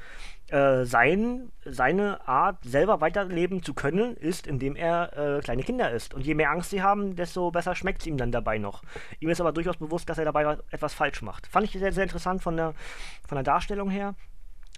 äh, 0.50 0.84
sein, 0.84 1.52
seine 1.64 2.26
Art, 2.26 2.64
selber 2.64 3.00
weiterleben 3.00 3.62
zu 3.62 3.74
können, 3.74 4.16
ist, 4.16 4.46
indem 4.46 4.76
er 4.76 5.12
äh, 5.16 5.40
kleine 5.40 5.62
Kinder 5.62 5.90
isst. 5.90 6.14
Und 6.14 6.24
je 6.24 6.34
mehr 6.34 6.50
Angst 6.50 6.70
sie 6.70 6.82
haben, 6.82 7.16
desto 7.16 7.50
besser 7.50 7.74
schmeckt 7.74 8.00
es 8.00 8.06
ihm 8.06 8.16
dann 8.16 8.32
dabei 8.32 8.58
noch. 8.58 8.82
Ihm 9.20 9.28
ist 9.28 9.40
aber 9.40 9.52
durchaus 9.52 9.76
bewusst, 9.76 10.08
dass 10.08 10.18
er 10.18 10.24
dabei 10.24 10.56
etwas 10.70 10.94
falsch 10.94 11.22
macht. 11.22 11.46
Fand 11.46 11.66
ich 11.66 11.72
sehr, 11.72 11.92
sehr 11.92 12.04
interessant 12.04 12.42
von 12.42 12.56
der, 12.56 12.74
von 13.26 13.36
der 13.36 13.44
Darstellung 13.44 13.90
her. 13.90 14.14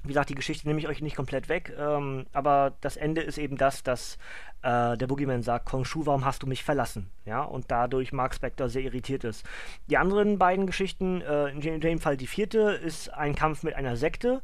Wie 0.02 0.08
gesagt, 0.08 0.30
die 0.30 0.34
Geschichte 0.34 0.66
nehme 0.66 0.80
ich 0.80 0.88
euch 0.88 1.02
nicht 1.02 1.14
komplett 1.14 1.50
weg, 1.50 1.74
ähm, 1.78 2.24
aber 2.32 2.72
das 2.80 2.96
Ende 2.96 3.20
ist 3.20 3.36
eben 3.36 3.58
das, 3.58 3.82
dass 3.82 4.16
äh, 4.62 4.96
der 4.96 5.06
Boogeyman 5.06 5.42
sagt, 5.42 5.66
Kongshu, 5.66 6.06
warum 6.06 6.24
hast 6.24 6.42
du 6.42 6.46
mich 6.46 6.64
verlassen? 6.64 7.10
Ja, 7.26 7.42
und 7.42 7.70
dadurch 7.70 8.10
Mark 8.10 8.34
Spector 8.34 8.70
sehr 8.70 8.82
irritiert 8.82 9.24
ist. 9.24 9.44
Die 9.90 9.98
anderen 9.98 10.38
beiden 10.38 10.66
Geschichten, 10.66 11.20
äh, 11.20 11.50
in 11.50 11.80
dem 11.80 11.98
Fall 11.98 12.16
die 12.16 12.26
vierte, 12.26 12.70
ist 12.70 13.12
ein 13.12 13.34
Kampf 13.34 13.62
mit 13.62 13.74
einer 13.74 13.96
Sekte 13.96 14.40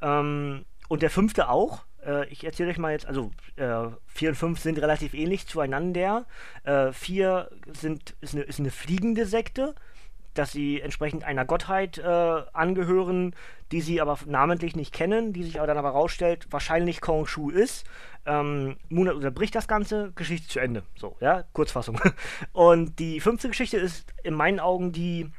ähm, 0.00 0.64
und 0.90 1.02
der 1.02 1.10
fünfte 1.10 1.48
auch. 1.48 1.84
Äh, 2.04 2.26
ich 2.30 2.42
erzähle 2.42 2.70
euch 2.70 2.78
mal 2.78 2.90
jetzt, 2.90 3.06
also 3.06 3.30
äh, 3.54 3.86
vier 4.06 4.30
und 4.30 4.34
fünf 4.34 4.58
sind 4.58 4.76
relativ 4.78 5.14
ähnlich 5.14 5.46
zueinander. 5.46 6.26
Äh, 6.64 6.92
vier 6.92 7.48
sind, 7.72 8.16
ist, 8.20 8.34
eine, 8.34 8.42
ist 8.42 8.58
eine 8.58 8.72
fliegende 8.72 9.24
Sekte 9.24 9.76
dass 10.34 10.52
sie 10.52 10.80
entsprechend 10.80 11.24
einer 11.24 11.44
Gottheit 11.44 11.98
äh, 11.98 12.02
angehören, 12.52 13.34
die 13.72 13.80
sie 13.80 14.00
aber 14.00 14.16
namentlich 14.26 14.76
nicht 14.76 14.94
kennen, 14.94 15.32
die 15.32 15.42
sich 15.42 15.58
aber 15.58 15.66
dann 15.66 15.76
aber 15.76 15.90
rausstellt, 15.90 16.46
wahrscheinlich 16.50 17.00
Kong 17.00 17.26
Shu 17.26 17.50
ist. 17.50 17.84
Ähm, 18.26 18.76
Moonlight 18.88 19.16
unterbricht 19.16 19.56
das 19.56 19.66
Ganze, 19.66 20.12
Geschichte 20.14 20.46
zu 20.46 20.60
Ende. 20.60 20.84
So, 20.94 21.16
ja, 21.20 21.42
Kurzfassung. 21.52 22.00
Und 22.52 23.00
die 23.00 23.18
fünfte 23.18 23.48
Geschichte 23.48 23.78
ist 23.78 24.14
in 24.22 24.34
meinen 24.34 24.60
Augen 24.60 24.92
die 24.92 25.32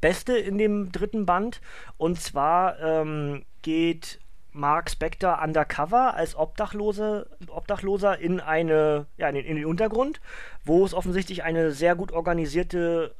beste 0.00 0.36
in 0.36 0.58
dem 0.58 0.90
dritten 0.90 1.24
Band. 1.24 1.60
Und 1.96 2.20
zwar 2.20 2.80
ähm, 2.80 3.44
geht 3.62 4.18
Mark 4.56 4.90
Spector 4.90 5.40
undercover 5.42 6.14
als 6.14 6.34
Obdachlose, 6.34 7.28
Obdachloser 7.48 8.18
in 8.18 8.40
eine, 8.40 9.06
ja, 9.16 9.28
in, 9.28 9.36
in, 9.36 9.56
den 9.56 9.66
Untergrund, 9.66 10.20
wo 10.64 10.84
es 10.84 10.94
offensichtlich 10.94 11.44
eine 11.44 11.72
sehr 11.72 11.94
gut 11.94 12.12
organisierte, 12.12 13.14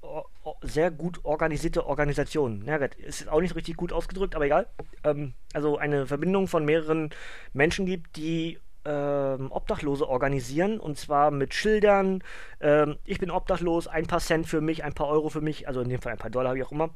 sehr 0.63 0.91
gut 0.91 1.25
organisierte 1.25 1.87
Organisation, 1.87 2.65
ja, 2.67 2.77
ist 2.77 3.29
auch 3.29 3.41
nicht 3.41 3.55
richtig 3.55 3.77
gut 3.77 3.93
ausgedrückt, 3.93 4.35
aber 4.35 4.47
egal, 4.47 4.67
ähm, 5.05 5.35
also 5.53 5.77
eine 5.77 6.07
Verbindung 6.07 6.49
von 6.49 6.65
mehreren 6.65 7.11
Menschen 7.53 7.87
gibt, 7.87 8.17
die 8.17 8.59
ähm, 8.87 9.51
Obdachlose 9.51 10.09
organisieren 10.09 10.79
und 10.79 10.97
zwar 10.97 11.31
mit 11.31 11.55
Schildern. 11.55 12.23
Ähm, 12.61 12.97
ich 13.05 13.19
bin 13.19 13.31
obdachlos, 13.31 13.89
ein 13.89 14.07
paar 14.07 14.21
Cent 14.21 14.47
für 14.47 14.61
mich, 14.61 14.85
ein 14.85 14.95
paar 14.95 15.09
Euro 15.09 15.29
für 15.29 15.41
mich, 15.41 15.69
also 15.69 15.81
in 15.81 15.89
dem 15.89 16.01
Fall 16.01 16.13
ein 16.13 16.19
paar 16.19 16.31
Dollar, 16.31 16.55
wie 16.55 16.63
auch 16.63 16.73
immer. 16.73 16.91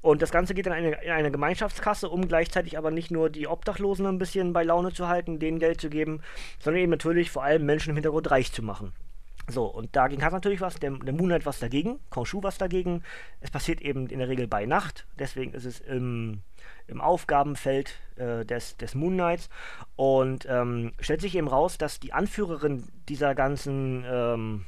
Und 0.00 0.22
das 0.22 0.30
Ganze 0.30 0.54
geht 0.54 0.66
dann 0.66 0.74
in 0.74 0.86
eine, 0.86 1.02
in 1.02 1.10
eine, 1.10 1.30
Gemeinschaftskasse, 1.30 2.08
um 2.08 2.28
gleichzeitig 2.28 2.78
aber 2.78 2.90
nicht 2.90 3.10
nur 3.10 3.30
die 3.30 3.48
Obdachlosen 3.48 4.06
ein 4.06 4.18
bisschen 4.18 4.52
bei 4.52 4.62
Laune 4.62 4.92
zu 4.92 5.08
halten, 5.08 5.38
denen 5.38 5.58
Geld 5.58 5.80
zu 5.80 5.90
geben, 5.90 6.22
sondern 6.60 6.82
eben 6.82 6.90
natürlich 6.90 7.30
vor 7.30 7.42
allem 7.42 7.66
Menschen 7.66 7.90
im 7.90 7.96
Hintergrund 7.96 8.30
reich 8.30 8.52
zu 8.52 8.62
machen. 8.62 8.92
So, 9.50 9.64
und 9.64 9.96
dagegen 9.96 10.22
hat 10.22 10.32
natürlich 10.32 10.60
was, 10.60 10.74
der, 10.74 10.90
der 10.90 11.14
Moonlight 11.14 11.46
was 11.46 11.58
dagegen, 11.58 11.98
Konshu 12.10 12.42
was 12.42 12.58
dagegen. 12.58 13.02
Es 13.40 13.50
passiert 13.50 13.80
eben 13.80 14.06
in 14.08 14.18
der 14.18 14.28
Regel 14.28 14.46
bei 14.46 14.66
Nacht, 14.66 15.06
deswegen 15.18 15.54
ist 15.54 15.64
es 15.64 15.80
im, 15.80 16.42
im 16.86 17.00
Aufgabenfeld 17.00 17.94
äh, 18.16 18.44
des, 18.44 18.76
des 18.76 18.94
Moonlights. 18.94 19.48
Und 19.96 20.46
ähm, 20.50 20.92
stellt 21.00 21.22
sich 21.22 21.34
eben 21.34 21.48
raus, 21.48 21.78
dass 21.78 21.98
die 21.98 22.12
Anführerin 22.12 22.84
dieser 23.08 23.34
ganzen 23.34 24.04
ähm, 24.06 24.66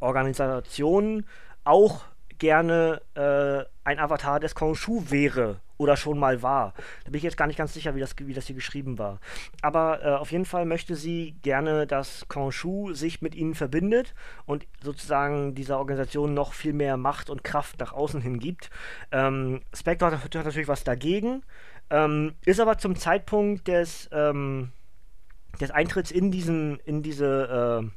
Organisation 0.00 1.26
auch 1.64 2.04
gerne 2.38 3.02
äh, 3.14 3.64
ein 3.84 3.98
Avatar 3.98 4.40
des 4.40 4.54
Khonshu 4.54 5.04
wäre 5.08 5.60
oder 5.78 5.96
schon 5.96 6.18
mal 6.18 6.42
war. 6.42 6.74
Da 7.04 7.10
bin 7.10 7.18
ich 7.18 7.22
jetzt 7.22 7.36
gar 7.36 7.46
nicht 7.46 7.56
ganz 7.56 7.72
sicher, 7.72 7.94
wie 7.94 8.00
das, 8.00 8.14
wie 8.18 8.34
das 8.34 8.46
hier 8.46 8.56
geschrieben 8.56 8.98
war. 8.98 9.20
Aber 9.62 10.04
äh, 10.04 10.10
auf 10.10 10.32
jeden 10.32 10.44
Fall 10.44 10.66
möchte 10.66 10.96
sie 10.96 11.36
gerne, 11.42 11.86
dass 11.86 12.26
Khonshu 12.28 12.92
sich 12.92 13.22
mit 13.22 13.34
ihnen 13.34 13.54
verbindet 13.54 14.14
und 14.44 14.66
sozusagen 14.82 15.54
dieser 15.54 15.78
Organisation 15.78 16.34
noch 16.34 16.52
viel 16.52 16.72
mehr 16.72 16.96
Macht 16.96 17.30
und 17.30 17.44
Kraft 17.44 17.78
nach 17.80 17.92
außen 17.92 18.20
hin 18.20 18.40
gibt. 18.40 18.70
Ähm, 19.12 19.62
Spectre 19.72 20.06
hat, 20.06 20.24
hat, 20.24 20.34
natürlich 20.34 20.68
was 20.68 20.84
dagegen, 20.84 21.44
ähm, 21.90 22.34
ist 22.44 22.60
aber 22.60 22.78
zum 22.78 22.96
Zeitpunkt 22.96 23.68
des, 23.68 24.10
ähm, 24.12 24.72
des 25.60 25.70
Eintritts 25.70 26.10
in, 26.10 26.30
diesen, 26.30 26.80
in 26.80 27.02
diese 27.02 27.82
äh, 27.84 27.88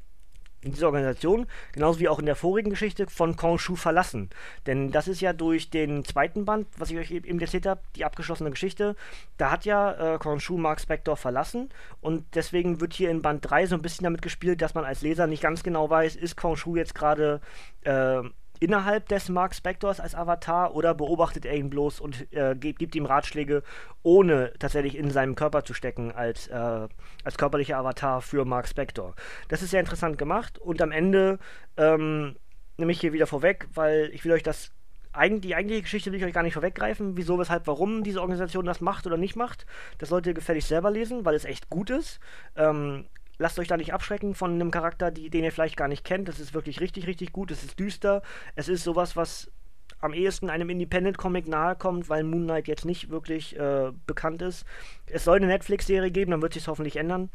in 0.62 0.72
dieser 0.72 0.88
Organisation, 0.88 1.48
genauso 1.74 2.00
wie 2.00 2.08
auch 2.08 2.20
in 2.20 2.26
der 2.26 2.36
vorigen 2.36 2.70
Geschichte, 2.70 3.08
von 3.08 3.36
Khonshu 3.36 3.76
verlassen. 3.76 4.30
Denn 4.68 4.92
das 4.92 5.08
ist 5.08 5.22
ja 5.22 5.34
durch 5.34 5.70
den 5.70 6.06
zweiten 6.06 6.46
Band, 6.46 6.68
was 6.78 6.92
ich 6.92 6.98
euch 6.98 7.12
eben 7.12 7.40
erzählt 7.40 7.66
habe, 7.66 7.82
die 7.96 8.06
abgeschlossene 8.06 8.52
Geschichte, 8.52 8.96
da 9.38 9.52
hat 9.52 9.66
ja 9.66 10.16
äh, 10.16 10.18
Khonshu 10.20 10.58
Mark 10.58 10.80
Spector 10.80 11.18
verlassen 11.18 11.70
und 12.00 12.26
deswegen 12.36 12.80
wird 12.80 12.94
hier 12.94 13.10
in 13.10 13.22
Band 13.22 13.50
3 13.50 13.66
so 13.66 13.76
ein 13.76 13.82
bisschen 13.82 14.04
damit 14.04 14.22
gespielt, 14.22 14.62
dass 14.62 14.76
man 14.76 14.86
als 14.86 15.02
Leser 15.02 15.28
nicht 15.28 15.42
ganz 15.42 15.64
genau 15.64 15.90
weiß, 15.90 16.16
ist 16.16 16.38
Khonshu 16.38 16.76
jetzt 16.76 16.96
gerade 16.96 17.42
äh, 17.82 18.22
innerhalb 18.62 19.10
des 19.10 19.28
Mark 19.28 19.56
Spectors 19.56 20.00
als 20.00 20.14
Avatar 20.14 20.76
oder 20.76 20.94
beobachtet 20.94 21.46
er 21.46 21.56
ihn 21.56 21.72
bloß 21.72 22.00
und 22.00 22.32
äh, 22.32 22.56
gibt, 22.56 22.96
ihm 22.96 23.08
Ratschläge, 23.08 23.64
ohne 24.04 24.54
tatsächlich 24.60 24.96
in 24.96 25.10
seinem 25.10 25.34
Körper 25.34 25.66
zu 25.66 25.74
stecken 25.74 26.12
als, 26.12 26.48
äh, 26.48 26.88
als 27.24 27.38
körperlicher 27.38 27.78
Avatar 27.78 28.22
für 28.22 28.46
Mark 28.46 28.68
Spector. 28.68 29.16
Das 29.48 29.64
ist 29.64 29.72
sehr 29.72 29.80
interessant 29.80 30.20
gemacht 30.20 30.60
und 30.60 30.80
am 30.82 30.92
Ende 30.92 31.40
ähm, 31.76 32.36
nehme 32.78 32.92
ich 32.92 33.02
hier 33.02 33.14
wieder 33.14 33.26
vorweg, 33.26 33.68
weil 33.74 34.12
ich 34.14 34.24
will 34.24 34.32
euch 34.32 34.44
das 34.44 34.72
die 35.14 35.56
eigentliche 35.56 35.82
Geschichte 35.82 36.10
will 36.10 36.20
ich 36.20 36.26
euch 36.26 36.32
gar 36.32 36.44
nicht 36.44 36.54
vorweggreifen, 36.54 37.18
wieso, 37.18 37.38
weshalb, 37.38 37.68
warum 37.68 38.02
diese 38.02 38.22
Organisation 38.22 38.66
das 38.66 38.80
macht 38.80 39.06
oder 39.06 39.18
nicht 39.18 39.36
macht. 39.36 39.66
Das 39.98 40.08
solltet 40.08 40.28
ihr 40.28 40.34
gefälligst 40.36 40.70
selber 40.70 40.90
lesen, 40.90 41.26
weil 41.26 41.36
es 41.36 41.44
echt 41.44 41.70
gut 41.70 41.90
ist. 41.90 42.22
Ähm, 42.56 43.08
lasst 43.42 43.60
euch 43.60 43.68
da 43.68 43.76
nicht 43.76 43.94
abschrecken 43.94 44.36
von 44.36 44.54
einem 44.54 44.72
Charakter, 44.72 45.12
die, 45.12 45.30
den 45.30 45.44
ihr 45.44 45.52
vielleicht 45.52 45.76
gar 45.76 45.88
nicht 45.88 46.06
kennt. 46.06 46.28
Das 46.28 46.40
ist 46.40 46.54
wirklich 46.54 46.80
richtig, 46.80 47.08
richtig 47.08 47.32
gut. 47.34 47.52
Es 47.52 47.64
ist 47.64 47.80
düster. 47.80 48.22
Es 48.56 48.70
ist 48.70 48.84
sowas, 48.84 49.16
was 49.16 49.52
am 50.00 50.14
ehesten 50.14 50.50
einem 50.50 50.70
Independent-Comic 50.70 51.48
nahe 51.48 51.76
kommt, 51.76 52.10
weil 52.10 52.24
Moon 52.24 52.44
Knight 52.44 52.68
jetzt 52.68 52.86
nicht 52.86 53.10
wirklich 53.10 53.58
äh, 53.58 53.92
bekannt 54.06 54.42
ist. 54.42 54.66
Es 55.08 55.24
soll 55.24 55.38
eine 55.38 55.48
Netflix-Serie 55.48 56.12
geben, 56.12 56.32
dann 56.32 56.42
wird 56.42 56.54
sich 56.54 56.68
hoffentlich 56.68 56.96
ändern. 56.96 57.30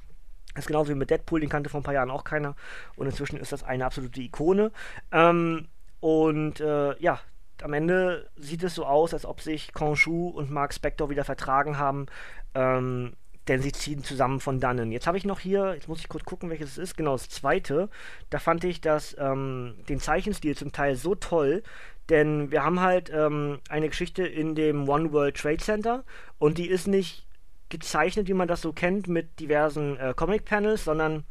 Das 0.54 0.64
ist 0.64 0.68
genauso 0.68 0.90
wie 0.90 0.96
mit 0.96 1.10
Deadpool, 1.10 1.40
den 1.40 1.50
kannte 1.50 1.68
vor 1.68 1.80
ein 1.80 1.84
paar 1.84 1.94
Jahren 1.94 2.10
auch 2.10 2.24
keiner. 2.24 2.56
Und 2.96 3.06
inzwischen 3.06 3.36
ist 3.36 3.52
das 3.52 3.62
eine 3.62 3.84
absolute 3.84 4.20
Ikone. 4.20 4.72
Ähm, 5.12 5.68
und 6.00 6.60
äh, 6.60 6.98
ja, 7.00 7.20
am 7.62 7.72
Ende 7.72 8.30
sieht 8.36 8.62
es 8.62 8.74
so 8.74 8.86
aus, 8.86 9.12
als 9.12 9.26
ob 9.26 9.40
sich 9.40 9.72
Khonshu 9.72 10.28
und 10.28 10.50
Mark 10.50 10.72
Spector 10.72 11.10
wieder 11.10 11.24
vertragen 11.24 11.78
haben. 11.78 12.06
Ähm, 12.54 13.14
denn 13.48 13.62
sie 13.62 13.72
ziehen 13.72 14.02
zusammen 14.02 14.40
von 14.40 14.60
dannen. 14.60 14.92
Jetzt 14.92 15.06
habe 15.06 15.18
ich 15.18 15.24
noch 15.24 15.40
hier, 15.40 15.74
jetzt 15.74 15.88
muss 15.88 16.00
ich 16.00 16.08
kurz 16.08 16.24
gucken, 16.24 16.50
welches 16.50 16.72
es 16.72 16.78
ist, 16.78 16.96
genau 16.96 17.12
das 17.12 17.28
zweite. 17.28 17.88
Da 18.30 18.38
fand 18.38 18.64
ich 18.64 18.80
das, 18.80 19.16
ähm, 19.18 19.74
den 19.88 20.00
Zeichenstil 20.00 20.56
zum 20.56 20.72
Teil 20.72 20.96
so 20.96 21.14
toll, 21.14 21.62
denn 22.08 22.50
wir 22.50 22.64
haben 22.64 22.80
halt 22.80 23.10
ähm, 23.12 23.60
eine 23.68 23.88
Geschichte 23.88 24.26
in 24.26 24.54
dem 24.54 24.88
One 24.88 25.12
World 25.12 25.36
Trade 25.36 25.58
Center 25.58 26.04
und 26.38 26.58
die 26.58 26.68
ist 26.68 26.86
nicht 26.86 27.26
gezeichnet, 27.68 28.28
wie 28.28 28.34
man 28.34 28.48
das 28.48 28.62
so 28.62 28.72
kennt, 28.72 29.08
mit 29.08 29.40
diversen 29.40 29.96
äh, 29.98 30.14
Comic-Panels, 30.14 30.84
sondern 30.84 31.24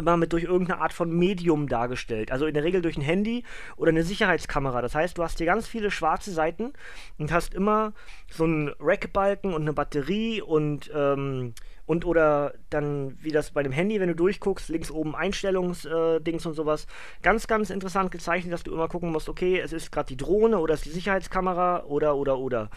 immer 0.00 0.16
mit 0.16 0.32
durch 0.32 0.44
irgendeine 0.44 0.80
Art 0.80 0.92
von 0.92 1.10
Medium 1.10 1.68
dargestellt. 1.68 2.32
Also 2.32 2.46
in 2.46 2.54
der 2.54 2.64
Regel 2.64 2.82
durch 2.82 2.96
ein 2.96 3.02
Handy 3.02 3.44
oder 3.76 3.90
eine 3.90 4.02
Sicherheitskamera. 4.02 4.82
Das 4.82 4.94
heißt, 4.94 5.16
du 5.16 5.22
hast 5.22 5.38
hier 5.38 5.46
ganz 5.46 5.68
viele 5.68 5.90
schwarze 5.90 6.32
Seiten 6.32 6.72
und 7.18 7.32
hast 7.32 7.54
immer 7.54 7.92
so 8.28 8.44
einen 8.44 8.72
Rackbalken 8.80 9.54
und 9.54 9.62
eine 9.62 9.72
Batterie 9.72 10.42
und 10.42 10.90
ähm, 10.94 11.54
und 11.90 12.04
oder 12.04 12.54
dann 12.70 13.18
wie 13.20 13.32
das 13.32 13.50
bei 13.50 13.64
dem 13.64 13.72
Handy, 13.72 13.98
wenn 13.98 14.06
du 14.06 14.14
durchguckst, 14.14 14.68
links 14.68 14.92
oben 14.92 15.16
Einstellungsdings 15.16 16.44
äh, 16.44 16.48
und 16.48 16.54
sowas. 16.54 16.86
Ganz, 17.20 17.48
ganz 17.48 17.68
interessant 17.68 18.12
gezeichnet, 18.12 18.52
dass 18.52 18.62
du 18.62 18.72
immer 18.72 18.86
gucken 18.86 19.10
musst, 19.10 19.28
okay, 19.28 19.58
es 19.58 19.72
ist 19.72 19.90
gerade 19.90 20.06
die 20.06 20.16
Drohne 20.16 20.60
oder 20.60 20.74
es 20.74 20.80
ist 20.80 20.86
die 20.86 20.94
Sicherheitskamera 20.94 21.82
oder 21.86 22.14
oder 22.14 22.38
oder. 22.38 22.70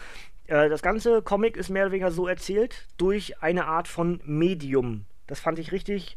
Äh, 0.48 0.68
das 0.68 0.82
ganze 0.82 1.22
Comic 1.22 1.56
ist 1.56 1.70
mehr 1.70 1.84
oder 1.84 1.92
weniger 1.92 2.10
so 2.10 2.26
erzählt 2.26 2.88
durch 2.96 3.40
eine 3.40 3.66
Art 3.66 3.86
von 3.86 4.20
Medium. 4.24 5.04
Das 5.28 5.38
fand 5.38 5.60
ich 5.60 5.70
richtig 5.70 6.16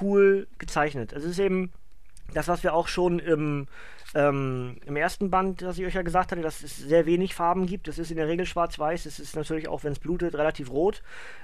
cool 0.00 0.46
gezeichnet. 0.58 1.12
Es 1.12 1.24
ist 1.24 1.38
eben 1.38 1.72
das, 2.34 2.48
was 2.48 2.62
wir 2.62 2.74
auch 2.74 2.88
schon 2.88 3.18
im, 3.18 3.66
ähm, 4.16 4.78
im 4.86 4.96
ersten 4.96 5.28
Band, 5.30 5.60
das 5.60 5.76
ich 5.76 5.84
euch 5.84 5.94
ja 5.94 6.00
gesagt 6.00 6.32
hatte, 6.32 6.40
dass 6.40 6.62
es 6.62 6.78
sehr 6.78 7.04
wenig 7.04 7.34
Farben 7.34 7.66
gibt. 7.66 7.86
Es 7.86 7.98
ist 7.98 8.10
in 8.10 8.16
der 8.16 8.28
Regel 8.28 8.46
schwarz-weiß. 8.46 9.04
Es 9.04 9.20
ist 9.20 9.36
natürlich 9.36 9.68
auch, 9.68 9.84
wenn 9.84 9.92
es 9.92 9.98
blutet, 9.98 10.34
relativ 10.34 10.70
rot. 10.70 11.02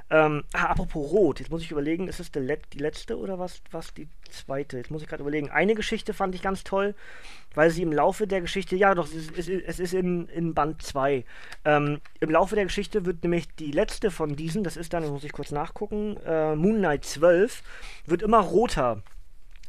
Ähm, 0.09 0.45
ah, 0.55 0.69
apropos 0.69 1.13
rot, 1.13 1.41
jetzt 1.41 1.51
muss 1.51 1.61
ich 1.61 1.71
überlegen, 1.71 2.09
ist 2.09 2.19
es 2.19 2.35
Let 2.35 2.63
die 2.73 2.79
letzte 2.79 3.19
oder 3.19 3.39
was, 3.39 3.61
was 3.73 3.93
die 3.93 4.09
zweite? 4.31 4.79
Jetzt 4.79 4.91
muss 4.91 5.03
ich 5.03 5.09
gerade 5.09 5.21
überlegen. 5.23 5.51
Eine 5.51 5.75
Geschichte 5.75 6.15
fand 6.15 6.35
ich 6.35 6.41
ganz 6.41 6.65
toll, 6.65 6.95
weil 7.55 7.69
sie 7.69 7.83
im 7.83 7.93
Laufe 7.93 8.27
der 8.27 8.41
Geschichte, 8.41 8.75
ja 8.75 8.95
doch, 8.95 9.07
es 9.07 9.29
ist, 9.29 9.49
es 9.49 9.79
ist 9.79 9.93
in, 9.93 10.29
in 10.29 10.55
Band 10.55 10.81
2. 10.81 11.27
Ähm, 11.67 12.01
Im 12.21 12.31
Laufe 12.31 12.55
der 12.55 12.65
Geschichte 12.65 13.05
wird 13.05 13.23
nämlich 13.23 13.55
die 13.57 13.71
letzte 13.71 14.11
von 14.11 14.35
diesen, 14.35 14.65
das 14.65 14.79
ist 14.79 14.95
dann, 14.95 15.07
muss 15.09 15.25
ich 15.25 15.33
kurz 15.33 15.51
nachgucken, 15.51 16.17
äh, 16.25 16.57
Moon 16.57 16.79
Knight 16.79 17.05
12, 17.05 17.63
wird 18.07 18.23
immer 18.23 18.41
roter 18.41 19.03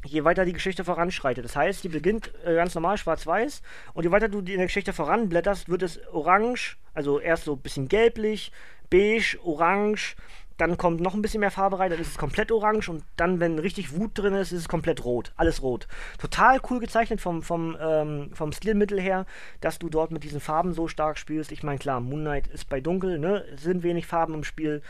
je 0.05 0.24
weiter 0.24 0.45
die 0.45 0.53
Geschichte 0.53 0.83
voranschreitet. 0.83 1.45
Das 1.45 1.55
heißt, 1.55 1.83
die 1.83 1.89
beginnt 1.89 2.31
äh, 2.45 2.55
ganz 2.55 2.75
normal 2.75 2.98
schwarz-weiß 2.98 3.62
und 3.93 4.03
je 4.03 4.12
weiter 4.12 4.29
du 4.29 4.39
in 4.39 4.45
der 4.45 4.65
Geschichte 4.65 4.93
voranblätterst, 4.93 5.69
wird 5.69 5.83
es 5.83 6.00
orange, 6.12 6.77
also 6.93 7.19
erst 7.19 7.45
so 7.45 7.53
ein 7.53 7.62
bisschen 7.62 7.88
gelblich, 7.88 8.51
beige, 8.89 9.38
orange, 9.43 10.15
dann 10.57 10.77
kommt 10.77 11.01
noch 11.01 11.13
ein 11.13 11.22
bisschen 11.22 11.39
mehr 11.39 11.51
Farbe 11.51 11.79
rein, 11.79 11.89
dann 11.89 12.00
ist 12.00 12.10
es 12.10 12.17
komplett 12.17 12.51
orange 12.51 12.89
und 12.89 13.03
dann, 13.15 13.39
wenn 13.39 13.57
richtig 13.60 13.95
Wut 13.95 14.12
drin 14.13 14.33
ist, 14.33 14.51
ist 14.51 14.60
es 14.62 14.69
komplett 14.69 15.03
rot. 15.03 15.33
Alles 15.36 15.63
rot. 15.63 15.88
Total 16.19 16.60
cool 16.69 16.79
gezeichnet 16.79 17.22
vom, 17.22 17.41
vom, 17.41 17.75
ähm, 17.79 18.29
vom 18.33 18.51
Stilmittel 18.51 19.01
her, 19.01 19.25
dass 19.62 19.79
du 19.79 19.89
dort 19.89 20.12
mit 20.12 20.24
diesen 20.24 20.39
Farben 20.39 20.74
so 20.74 20.88
stark 20.88 21.17
spielst. 21.17 21.51
Ich 21.51 21.63
meine, 21.63 21.79
klar, 21.79 22.00
Moonlight 22.01 22.48
ist 22.48 22.69
bei 22.69 22.81
dunkel, 22.81 23.19
ne? 23.19 23.43
Es 23.53 23.63
sind 23.63 23.83
wenig 23.83 24.05
Farben 24.05 24.36
im 24.36 24.43
Spiel. 24.43 24.81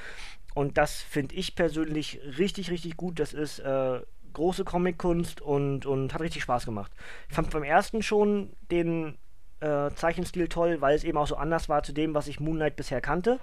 Und 0.53 0.77
das 0.77 1.01
finde 1.01 1.35
ich 1.35 1.55
persönlich 1.55 2.19
richtig, 2.37 2.69
richtig 2.69 2.97
gut. 2.97 3.19
Das 3.19 3.33
ist 3.33 3.59
äh, 3.59 4.01
große 4.33 4.63
Comic-Kunst 4.65 5.41
und, 5.41 5.85
und 5.85 6.13
hat 6.13 6.21
richtig 6.21 6.43
Spaß 6.43 6.65
gemacht. 6.65 6.91
Ich 7.29 7.35
fand 7.35 7.49
beim 7.51 7.63
ersten 7.63 8.01
schon 8.03 8.51
den 8.71 9.17
äh, 9.59 9.91
Zeichenstil 9.95 10.47
toll, 10.47 10.81
weil 10.81 10.95
es 10.95 11.03
eben 11.03 11.17
auch 11.17 11.27
so 11.27 11.35
anders 11.35 11.69
war 11.69 11.83
zu 11.83 11.93
dem, 11.93 12.13
was 12.13 12.27
ich 12.27 12.39
Moonlight 12.39 12.75
bisher 12.75 13.01
kannte. 13.01 13.39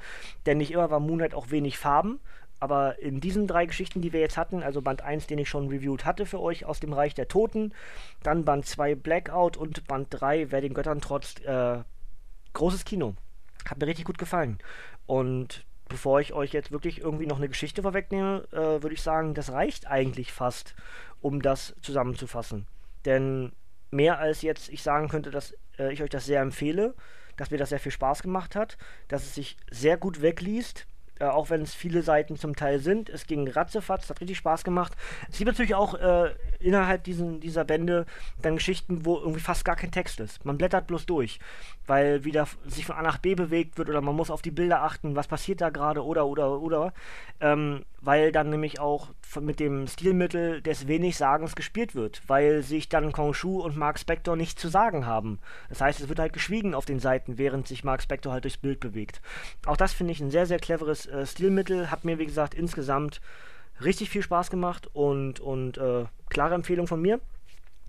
Denn 0.47 0.59
nicht 0.59 0.71
immer 0.71 0.91
war 0.91 1.01
Moonlight 1.01 1.35
auch 1.35 1.51
wenig 1.51 1.79
Farben. 1.79 2.21
Aber 2.61 2.99
in 2.99 3.21
diesen 3.21 3.47
drei 3.47 3.65
Geschichten, 3.65 4.03
die 4.03 4.13
wir 4.13 4.21
jetzt 4.21 4.37
hatten, 4.37 4.63
also 4.63 4.83
Band 4.83 5.01
1, 5.01 5.27
den 5.27 5.39
ich 5.39 5.49
schon 5.49 5.69
reviewed 5.69 6.05
hatte 6.05 6.27
für 6.27 6.41
euch 6.41 6.67
aus 6.67 6.79
dem 6.79 6.93
Reich 6.93 7.15
der 7.15 7.27
Toten, 7.27 7.73
dann 8.23 8.45
Band 8.45 8.67
2 8.67 8.97
Blackout 8.97 9.57
und 9.57 9.87
Band 9.87 10.09
3 10.11 10.51
Wer 10.51 10.61
den 10.61 10.75
Göttern 10.75 11.01
trotzt, 11.01 11.43
äh, 11.47 11.79
großes 12.53 12.85
Kino. 12.85 13.15
Hat 13.65 13.79
mir 13.79 13.87
richtig 13.87 14.05
gut 14.05 14.19
gefallen. 14.19 14.59
Und 15.07 15.65
bevor 15.91 16.21
ich 16.21 16.33
euch 16.33 16.53
jetzt 16.53 16.71
wirklich 16.71 17.01
irgendwie 17.01 17.27
noch 17.27 17.37
eine 17.37 17.49
Geschichte 17.49 17.83
vorwegnehme, 17.83 18.47
äh, 18.53 18.83
würde 18.83 18.95
ich 18.95 19.03
sagen, 19.03 19.35
das 19.35 19.53
reicht 19.53 19.87
eigentlich 19.87 20.33
fast, 20.33 20.75
um 21.21 21.43
das 21.43 21.75
zusammenzufassen. 21.83 22.67
Denn 23.05 23.53
mehr 23.91 24.19
als 24.19 24.41
jetzt 24.41 24.71
ich 24.71 24.83
sagen 24.83 25.09
könnte, 25.09 25.31
dass 25.31 25.55
äh, 25.79 25.93
ich 25.93 26.03
euch 26.03 26.09
das 26.09 26.25
sehr 26.25 26.41
empfehle, 26.41 26.95
dass 27.37 27.51
mir 27.51 27.59
das 27.59 27.71
sehr 27.71 27.81
viel 27.81 27.93
Spaß 27.93 28.23
gemacht 28.23 28.55
hat, 28.55 28.79
dass 29.09 29.25
es 29.25 29.35
sich 29.35 29.57
sehr 29.71 29.97
gut 29.97 30.23
wegliest, 30.23 30.87
äh, 31.21 31.25
auch 31.25 31.51
wenn 31.51 31.63
es 31.63 31.75
viele 31.75 32.03
Seiten 32.03 32.37
zum 32.37 32.57
Teil 32.57 32.81
sind. 32.81 33.09
Es 33.09 33.27
ging 33.27 33.49
ratzefatz, 33.49 34.09
hat 34.11 34.21
richtig 34.21 34.39
Spaß 34.39 34.65
gemacht. 34.65 34.97
Es 35.31 35.39
gibt 35.39 35.49
natürlich 35.49 35.75
auch 35.75 35.95
äh, 35.95 36.31
innerhalb 36.59 37.05
diesen, 37.05 37.41
dieser 37.41 37.65
Bände 37.65 38.07
dann 38.43 38.57
Geschichten, 38.57 39.05
wo 39.05 39.19
irgendwie 39.19 39.41
fast 39.41 39.65
gar 39.65 39.77
kein 39.77 39.91
Text 39.93 40.21
ist. 40.21 40.45
Man 40.45 40.59
blättert 40.59 40.87
bloß 40.87 41.07
durch, 41.07 41.39
weil 41.87 42.25
wieder 42.25 42.49
sich 42.67 42.87
von 42.87 42.97
A 42.97 43.03
nach 43.03 43.19
B 43.19 43.35
bewegt 43.35 43.79
wird 43.79 43.89
oder 43.89 44.01
man 44.01 44.17
muss 44.17 44.31
auf 44.31 44.43
die 44.43 44.51
Bilder 44.51 44.83
achten, 44.83 45.15
was 45.15 45.29
passiert 45.29 45.61
da 45.61 45.71
gerade 45.71 46.05
oder 46.05 46.27
oder 46.27 46.61
oder. 46.61 46.93
Ähm, 47.41 47.85
weil 48.01 48.33
dann 48.33 48.51
nämlich 48.51 48.81
auch 48.81 49.09
mit 49.41 49.61
dem 49.61 49.87
Stilmittel 49.87 50.63
des 50.63 50.89
Wenigsagens 50.89 51.55
gespielt 51.55 51.95
wird, 51.95 52.23
weil 52.27 52.63
sich 52.63 52.89
dann 52.89 53.13
Kongshu 53.13 53.61
und 53.61 53.77
Mark 53.77 53.99
Spector 53.99 54.37
nichts 54.37 54.61
zu 54.61 54.69
sagen 54.69 55.07
haben. 55.07 55.39
Das 55.69 55.81
heißt, 55.81 56.01
es 56.01 56.09
wird 56.09 56.19
halt 56.19 56.33
geschwiegen 56.33 56.75
auf 56.75 56.87
den 56.87 56.99
Seiten, 56.99 57.37
während 57.37 57.69
sich 57.69 57.85
Mark 57.85 58.03
Spector 58.03 58.33
halt 58.33 58.45
durchs 58.45 58.57
Bild 58.57 58.81
bewegt. 58.81 59.21
Auch 59.67 59.77
das 59.77 59.93
finde 59.93 60.13
ich 60.13 60.21
ein 60.21 60.31
sehr, 60.31 60.47
sehr 60.47 60.59
cleveres 60.59 61.07
äh, 61.11 61.27
Stilmittel, 61.27 61.91
hat 61.91 62.05
mir, 62.05 62.19
wie 62.19 62.27
gesagt, 62.27 62.55
insgesamt 62.55 63.21
richtig 63.83 64.11
viel 64.11 64.23
Spaß 64.23 64.51
gemacht 64.51 64.89
und, 64.93 65.41
und 65.41 65.79
äh, 65.79 66.05
klare 66.29 66.55
Empfehlung 66.55 66.87
von 66.87 67.01
mir. 67.01 67.21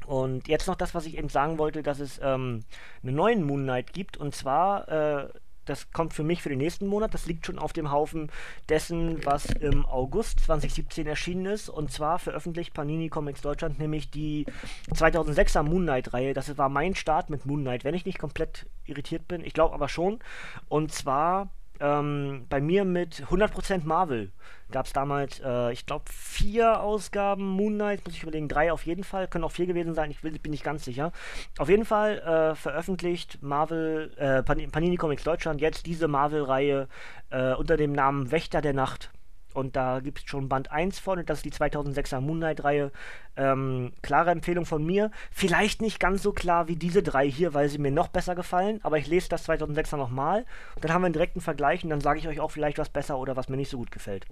Und 0.06 0.48
jetzt 0.48 0.68
noch 0.68 0.76
das, 0.76 0.96
was 0.96 1.06
ich 1.06 1.18
eben 1.18 1.30
sagen 1.30 1.58
wollte, 1.58 1.84
dass 1.84 2.00
es 2.00 2.20
ähm, 2.24 2.62
einen 3.04 3.16
neuen 3.16 3.44
Moon 3.44 3.64
Knight 3.64 3.94
gibt. 3.94 4.18
Und 4.18 4.34
zwar 4.36 4.88
äh, 4.90 5.30
das 5.66 5.92
kommt 5.92 6.14
für 6.14 6.24
mich 6.24 6.42
für 6.42 6.50
den 6.50 6.58
nächsten 6.58 6.88
Monat. 6.88 7.14
Das 7.14 7.28
liegt 7.28 7.46
schon 7.46 7.60
auf 7.60 7.74
dem 7.74 7.92
Haufen 7.92 8.32
dessen, 8.70 9.24
was 9.26 9.46
im 9.46 9.86
August 9.86 10.40
2017 10.42 11.06
erschienen 11.06 11.46
ist. 11.46 11.70
Und 11.70 11.92
zwar 11.92 12.20
veröffentlicht 12.20 12.74
Panini 12.74 13.10
Comics 13.10 13.42
Deutschland 13.42 13.80
nämlich 13.80 14.10
die 14.10 14.46
2006er 14.94 15.64
Moon 15.64 15.84
Knight-Reihe. 15.84 16.34
Das 16.34 16.58
war 16.58 16.70
mein 16.70 16.96
Start 16.96 17.30
mit 17.30 17.46
Moon 17.46 17.62
Knight, 17.62 17.84
wenn 17.84 17.96
ich 17.96 18.06
nicht 18.06 18.20
komplett 18.20 18.66
irritiert 18.86 19.28
bin. 19.28 19.46
Ich 19.46 19.54
glaube 19.54 19.74
aber 19.76 19.88
schon. 19.88 20.20
Und 20.68 20.92
zwar 20.92 21.50
ähm, 21.82 22.46
bei 22.50 22.62
mir 22.62 22.86
mit 22.86 23.24
100% 23.30 23.86
Marvel 23.86 24.32
gab 24.72 24.86
es 24.86 24.94
damals, 24.94 25.42
äh, 25.44 25.74
ich 25.74 25.86
glaube, 25.86 26.06
vier 26.10 26.82
Ausgaben 26.82 27.46
Moon 27.46 27.74
Knight, 27.74 28.06
muss 28.06 28.16
ich 28.16 28.24
überlegen, 28.24 28.48
drei 28.48 28.72
auf 28.72 28.86
jeden 28.86 29.04
Fall, 29.04 29.28
können 29.28 29.44
auch 29.44 29.52
vier 29.52 29.66
gewesen 29.66 29.94
sein, 29.94 30.12
ich 30.12 30.24
will, 30.24 30.38
bin 30.40 30.52
nicht 30.52 30.64
ganz 30.64 30.86
sicher. 30.86 31.12
Auf 31.58 31.70
jeden 31.70 31.86
Fall 31.86 32.20
äh, 32.20 32.56
veröffentlicht 32.56 33.40
Marvel, 33.42 34.14
äh, 34.18 34.44
Panini 34.44 34.96
Comics 34.96 35.24
Deutschland 35.24 35.60
jetzt 35.60 35.86
diese 35.86 36.08
Marvel-Reihe 36.08 36.88
äh, 37.32 37.54
unter 37.54 37.78
dem 37.78 37.92
Namen 37.92 38.32
Wächter 38.32 38.62
der 38.62 38.74
Nacht. 38.74 39.12
Und 39.54 39.76
da 39.76 40.00
gibt 40.00 40.20
es 40.20 40.26
schon 40.26 40.50
Band 40.50 40.72
1 40.72 41.00
von, 41.00 41.26
das 41.26 41.40
ist 41.40 41.46
die 41.46 41.52
2006er 41.52 42.20
Moonlight-Reihe. 42.22 42.92
Ähm, 43.38 43.94
klare 44.02 44.32
Empfehlung 44.32 44.66
von 44.66 44.86
mir. 44.86 45.12
Vielleicht 45.32 45.82
nicht 45.82 46.00
ganz 46.00 46.24
so 46.24 46.34
klar 46.34 46.68
wie 46.68 46.76
diese 46.76 47.04
drei 47.04 47.30
hier, 47.30 47.54
weil 47.54 47.70
sie 47.70 47.78
mir 47.78 47.92
noch 47.92 48.10
besser 48.10 48.36
gefallen, 48.36 48.80
aber 48.84 48.98
ich 48.98 49.08
lese 49.08 49.30
das 49.30 49.48
2006er 49.48 49.98
nochmal. 49.98 50.46
Dann 50.82 50.94
haben 50.94 51.02
wir 51.02 51.08
einen 51.08 51.14
direkten 51.14 51.42
Vergleich 51.42 51.84
und 51.84 51.90
dann 51.90 52.02
sage 52.02 52.20
ich 52.20 52.28
euch 52.28 52.40
auch 52.40 52.52
vielleicht 52.52 52.78
was 52.78 52.90
besser 52.90 53.18
oder 53.18 53.36
was 53.36 53.50
mir 53.50 53.58
nicht 53.58 53.70
so 53.70 53.78
gut 53.78 53.92
gefällt. 53.92 54.26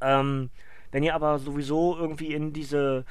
Ähm, 0.00 0.50
wenn 0.92 1.02
ihr 1.02 1.14
aber 1.14 1.38
sowieso 1.38 1.96
irgendwie 1.96 2.32
in 2.32 2.52
diese 2.52 3.04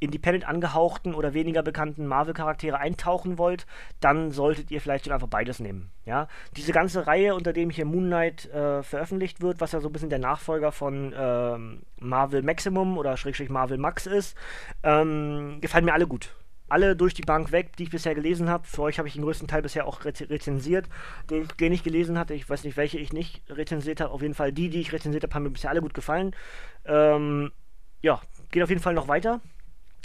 independent 0.00 0.46
angehauchten 0.46 1.14
oder 1.14 1.34
weniger 1.34 1.62
bekannten 1.62 2.06
Marvel-Charaktere 2.06 2.78
eintauchen 2.78 3.38
wollt, 3.38 3.66
dann 4.00 4.30
solltet 4.30 4.70
ihr 4.70 4.80
vielleicht 4.80 5.10
einfach 5.10 5.28
beides 5.28 5.60
nehmen. 5.60 5.90
Ja? 6.04 6.28
Diese 6.56 6.72
ganze 6.72 7.06
Reihe, 7.06 7.34
unter 7.34 7.52
dem 7.52 7.70
hier 7.70 7.84
Moon 7.84 8.06
Knight 8.06 8.46
äh, 8.46 8.82
veröffentlicht 8.82 9.40
wird, 9.40 9.60
was 9.60 9.72
ja 9.72 9.80
so 9.80 9.88
ein 9.88 9.92
bisschen 9.92 10.10
der 10.10 10.18
Nachfolger 10.18 10.72
von 10.72 11.14
ähm, 11.16 11.82
Marvel 12.00 12.42
Maximum 12.42 12.98
oder 12.98 13.16
Schrägstrich 13.16 13.50
Marvel 13.50 13.78
Max 13.78 14.06
ist, 14.06 14.36
ähm, 14.82 15.58
gefallen 15.60 15.84
mir 15.84 15.94
alle 15.94 16.06
gut. 16.06 16.34
Alle 16.70 16.94
durch 16.96 17.14
die 17.14 17.22
Bank 17.22 17.50
weg, 17.50 17.76
die 17.76 17.84
ich 17.84 17.90
bisher 17.90 18.14
gelesen 18.14 18.50
habe. 18.50 18.66
Für 18.66 18.82
euch 18.82 18.98
habe 18.98 19.08
ich 19.08 19.14
den 19.14 19.22
größten 19.22 19.48
Teil 19.48 19.62
bisher 19.62 19.86
auch 19.86 20.04
rezensiert. 20.04 20.86
Den, 21.30 21.48
den 21.58 21.72
ich 21.72 21.82
gelesen 21.82 22.18
hatte, 22.18 22.34
ich 22.34 22.48
weiß 22.48 22.64
nicht, 22.64 22.76
welche 22.76 22.98
ich 22.98 23.10
nicht 23.10 23.42
rezensiert 23.48 24.02
habe. 24.02 24.12
Auf 24.12 24.20
jeden 24.20 24.34
Fall 24.34 24.52
die, 24.52 24.68
die 24.68 24.80
ich 24.80 24.92
rezensiert 24.92 25.22
habe, 25.22 25.34
haben 25.34 25.44
mir 25.44 25.50
bisher 25.50 25.70
alle 25.70 25.80
gut 25.80 25.94
gefallen. 25.94 26.36
Ähm, 26.84 27.52
ja, 28.02 28.20
geht 28.50 28.62
auf 28.62 28.68
jeden 28.68 28.82
Fall 28.82 28.92
noch 28.92 29.08
weiter. 29.08 29.40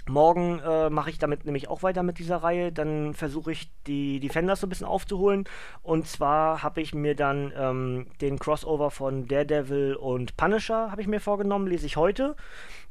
Morgen 0.07 0.59
äh, 0.59 0.89
mache 0.89 1.09
ich 1.09 1.17
damit 1.17 1.45
nämlich 1.45 1.69
auch 1.69 1.81
weiter 1.83 2.03
mit 2.03 2.19
dieser 2.19 2.37
Reihe. 2.37 2.71
Dann 2.71 3.13
versuche 3.13 3.51
ich 3.51 3.71
die 3.87 4.19
Defenders 4.19 4.59
so 4.59 4.67
ein 4.67 4.69
bisschen 4.69 4.87
aufzuholen. 4.87 5.45
Und 5.81 6.07
zwar 6.07 6.61
habe 6.61 6.81
ich 6.81 6.93
mir 6.93 7.15
dann 7.15 7.53
ähm, 7.57 8.07
den 8.19 8.37
Crossover 8.37 8.91
von 8.91 9.27
Daredevil 9.27 9.95
und 9.95 10.35
Punisher 10.35 10.91
habe 10.91 11.01
ich 11.01 11.07
mir 11.07 11.21
vorgenommen, 11.21 11.67
lese 11.67 11.85
ich 11.85 11.95
heute. 11.95 12.35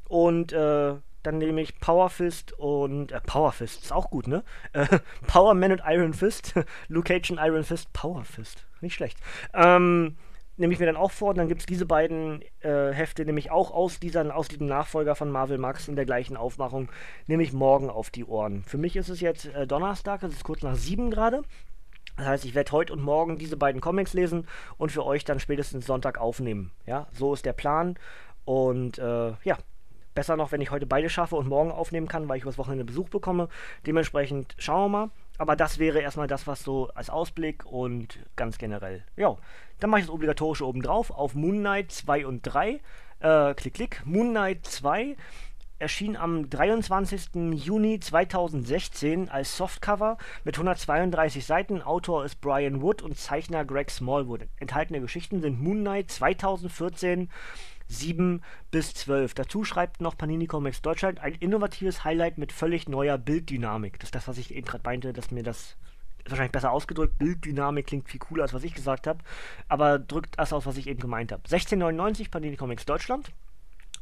Und 0.09 0.53
äh, 0.53 0.95
dann 1.23 1.39
nehme 1.39 1.61
ich 1.61 1.79
Power 1.79 2.11
Fist 2.11 2.53
und 2.59 3.13
äh, 3.13 3.21
Power 3.21 3.53
Fist 3.53 3.83
ist 3.83 3.93
auch 3.93 4.11
gut, 4.11 4.27
ne? 4.27 4.43
Äh, 4.73 4.99
Power 5.27 5.55
Man 5.55 5.73
und 5.73 5.83
Iron 5.87 6.15
Fist, 6.15 6.55
Luke 6.89 7.09
Cage 7.09 7.31
und 7.31 7.39
Iron 7.39 7.63
Fist, 7.65 7.93
Power 7.93 8.25
Fist, 8.25 8.65
nicht 8.81 8.95
schlecht. 8.95 9.19
Ähm, 9.55 10.17
nehme 10.57 10.73
ich 10.73 10.79
mir 10.79 10.87
dann 10.87 10.97
auch 10.97 11.11
vor. 11.11 11.31
Und 11.31 11.39
dann 11.39 11.49
gibt 11.49 11.61
es 11.61 11.67
diese 11.67 11.87
beiden 11.87 12.43
äh, 12.61 12.93
Hefte 12.93 13.25
nämlich 13.25 13.51
auch 13.51 13.71
aus, 13.71 14.01
dieser, 14.01 14.35
aus 14.35 14.49
diesem 14.49 14.67
Nachfolger 14.67 15.15
von 15.15 15.31
Marvel 15.31 15.59
Max 15.59 15.89
in 15.89 15.97
der 15.97 16.05
gleichen 16.05 16.37
Aufmachung, 16.37 16.91
nämlich 17.27 17.53
morgen 17.53 17.91
auf 17.91 18.11
die 18.11 18.25
Ohren. 18.25 18.65
Für 18.65 18.79
mich 18.79 18.97
ist 18.97 19.09
es 19.09 19.21
jetzt 19.21 19.47
äh, 19.47 19.67
Donnerstag, 19.67 20.23
es 20.23 20.33
ist 20.33 20.45
kurz 20.45 20.63
nach 20.63 20.77
sieben 20.77 21.11
gerade. 21.11 21.43
Das 22.17 22.27
heißt, 22.27 22.45
ich 22.45 22.55
werde 22.55 22.73
heute 22.73 22.93
und 22.93 23.03
morgen 23.03 23.39
diese 23.39 23.57
beiden 23.57 23.81
Comics 23.81 24.13
lesen 24.13 24.47
und 24.77 24.93
für 24.93 25.05
euch 25.05 25.25
dann 25.25 25.41
spätestens 25.41 25.87
Sonntag 25.87 26.19
aufnehmen. 26.19 26.71
Ja, 26.87 27.07
so 27.13 27.33
ist 27.33 27.47
der 27.47 27.55
Plan. 27.55 27.99
Und 28.45 28.99
äh, 28.99 29.33
ja, 29.45 29.57
Besser 30.15 30.37
noch, 30.37 30.53
wenn 30.53 30.61
ich 30.61 30.71
heute 30.71 30.87
beide 30.87 31.09
schaffe 31.09 31.37
und 31.37 31.49
morgen 31.49 31.71
aufnehmen 31.71 32.09
kann, 32.09 32.29
weil 32.29 32.37
ich 32.37 32.43
übers 32.43 32.59
Wochenende 32.59 32.85
Besuch 32.85 33.09
bekomme. 33.09 33.49
Dementsprechend 33.87 34.55
schauen 34.59 34.93
wir 34.93 34.99
mal. 34.99 35.11
Aber 35.43 35.57
das 35.57 35.81
wäre 35.81 35.99
erstmal 35.99 36.29
das, 36.29 36.47
was 36.47 36.63
so 36.63 36.89
als 36.95 37.11
Ausblick 37.11 37.67
und 37.67 38.21
ganz 38.37 38.59
generell. 38.59 39.03
Ja, 39.17 39.37
dann 39.81 39.91
mache 39.91 39.99
ich 39.99 40.07
das 40.07 40.15
obligatorische 40.15 40.65
oben 40.65 40.83
drauf 40.83 41.11
auf 41.11 41.35
Moon 41.35 41.59
Knight 41.59 41.91
2 41.91 42.27
und 42.27 42.43
3. 42.43 42.81
Äh, 43.19 43.55
klick, 43.55 43.75
klick. 43.75 44.03
Moon 44.05 44.31
Knight 44.31 44.65
2 44.65 45.17
erschien 45.81 46.17
am 46.17 46.49
23. 46.49 47.55
Juni 47.55 47.99
2016 47.99 49.31
als 49.31 49.57
Softcover 49.57 50.17
mit 50.45 50.55
132 50.55 51.45
Seiten. 51.45 51.83
Autor 51.83 52.25
ist 52.25 52.41
Brian 52.41 52.81
Wood 52.81 53.03
und 53.03 53.19
Zeichner 53.19 53.65
Greg 53.65 53.91
Smallwood. 53.91 54.43
Enthaltene 54.61 55.01
Geschichten 55.01 55.41
sind 55.41 55.61
Moon 55.61 55.81
Knight 55.81 56.13
2014 56.13 57.29
7 57.93 58.43
bis 58.71 58.95
12. 58.95 59.35
Dazu 59.35 59.65
schreibt 59.65 60.01
noch 60.01 60.17
Panini 60.17 60.47
Comics 60.47 60.83
Deutschland 60.83 61.21
ein 61.21 61.35
innovatives 61.35 62.05
Highlight 62.05 62.39
mit 62.39 62.53
völlig 62.53 62.89
neuer 62.89 63.19
Bilddynamik. 63.19 63.99
Das 64.01 64.09
ist 64.09 64.15
das, 64.15 64.29
was 64.29 64.39
ich 64.39 64.55
eben 64.55 64.67
gerade 64.67 64.85
meinte, 64.85 65.13
dass 65.13 65.31
mir 65.31 65.43
das 65.43 65.77
wahrscheinlich 66.27 66.53
besser 66.53 66.73
ausgedrückt. 66.73 67.19
Bilddynamik 67.19 67.87
klingt 67.87 68.09
viel 68.09 68.21
cooler, 68.21 68.45
als 68.45 68.55
was 68.55 68.65
ich 68.65 68.73
gesagt 68.75 69.07
habe. 69.07 69.19
Aber 69.69 69.99
drückt 69.99 70.39
das 70.39 70.53
aus, 70.53 70.67
was 70.67 70.77
ich 70.77 70.87
eben 70.87 71.01
gemeint 71.01 71.33
habe. 71.33 71.43
1699 71.45 72.31
Panini 72.31 72.57
Comics 72.57 72.85
Deutschland. 72.87 73.33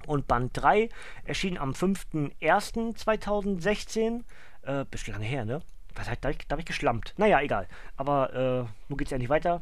Und 0.06 0.26
Band 0.26 0.50
3 0.54 0.88
erschien 1.24 1.58
am 1.58 1.72
5.01.2016. 1.72 4.22
Äh, 4.62 4.84
bisschen 4.86 5.12
lange 5.14 5.26
her, 5.26 5.44
ne? 5.44 5.60
Was 5.94 6.08
heißt, 6.08 6.24
da 6.24 6.28
habe 6.28 6.38
ich, 6.40 6.46
hab 6.50 6.58
ich 6.58 6.64
geschlampt. 6.64 7.12
Naja, 7.16 7.40
egal. 7.40 7.68
Aber 7.96 8.32
äh, 8.32 8.64
nun 8.88 8.96
geht 8.96 9.08
es 9.08 9.10
ja 9.10 9.18
nicht 9.18 9.28
weiter. 9.28 9.60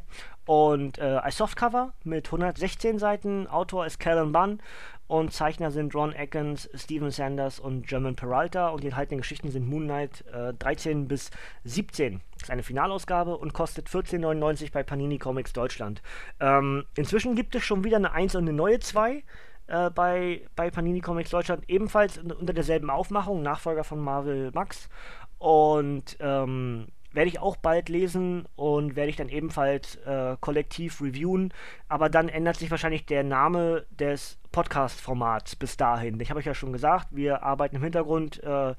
Und 0.49 0.97
äh, 0.97 1.03
als 1.03 1.37
Softcover 1.37 1.93
mit 2.03 2.25
116 2.25 2.97
Seiten. 2.97 3.45
Autor 3.45 3.85
ist 3.85 3.99
Callan 3.99 4.31
Bunn. 4.31 4.59
Und 5.05 5.31
Zeichner 5.31 5.69
sind 5.69 5.93
Ron 5.93 6.11
Atkins, 6.17 6.67
Steven 6.73 7.11
Sanders 7.11 7.59
und 7.59 7.85
German 7.85 8.15
Peralta. 8.15 8.69
Und 8.69 8.81
die 8.81 8.87
enthaltenen 8.87 9.21
Geschichten 9.21 9.51
sind 9.51 9.69
Moon 9.69 9.83
Knight 9.83 10.25
äh, 10.33 10.55
13 10.55 11.07
bis 11.07 11.29
17. 11.65 12.21
Das 12.33 12.43
ist 12.45 12.49
eine 12.49 12.63
Finalausgabe 12.63 13.37
und 13.37 13.53
kostet 13.53 13.89
14,99 13.89 14.71
bei 14.71 14.81
Panini 14.81 15.19
Comics 15.19 15.53
Deutschland. 15.53 16.01
Ähm, 16.39 16.83
inzwischen 16.95 17.35
gibt 17.35 17.53
es 17.53 17.63
schon 17.63 17.83
wieder 17.83 17.97
eine 17.97 18.13
1 18.13 18.33
und 18.33 18.47
eine 18.47 18.53
neue 18.53 18.79
2 18.79 19.23
äh, 19.67 19.91
bei, 19.91 20.47
bei 20.55 20.71
Panini 20.71 21.01
Comics 21.01 21.29
Deutschland, 21.29 21.63
ebenfalls 21.67 22.17
unter 22.17 22.53
derselben 22.53 22.89
Aufmachung, 22.89 23.43
Nachfolger 23.43 23.83
von 23.83 23.99
Marvel 23.99 24.49
Max. 24.55 24.89
Und 25.37 26.17
ähm, 26.19 26.87
werde 27.11 27.29
ich 27.29 27.39
auch 27.39 27.57
bald 27.57 27.89
lesen 27.89 28.47
und 28.55 28.95
werde 28.95 29.09
ich 29.09 29.15
dann 29.15 29.29
ebenfalls 29.29 29.95
äh, 29.97 30.37
kollektiv 30.39 31.01
reviewen. 31.01 31.53
Aber 31.87 32.09
dann 32.09 32.29
ändert 32.29 32.57
sich 32.57 32.71
wahrscheinlich 32.71 33.05
der 33.05 33.23
Name 33.23 33.85
des 33.89 34.37
Podcast-Formats 34.51 35.55
bis 35.55 35.77
dahin. 35.77 36.19
Ich 36.19 36.29
habe 36.29 36.39
euch 36.39 36.45
ja 36.45 36.53
schon 36.53 36.73
gesagt, 36.73 37.07
wir 37.11 37.43
arbeiten 37.43 37.75
im 37.75 37.83
Hintergrund 37.83 38.43
äh, 38.43 38.75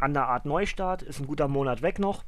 an 0.00 0.14
der 0.14 0.28
Art 0.28 0.46
Neustart. 0.46 1.02
Ist 1.02 1.20
ein 1.20 1.26
guter 1.26 1.48
Monat 1.48 1.82
weg 1.82 1.98
noch. 1.98 2.24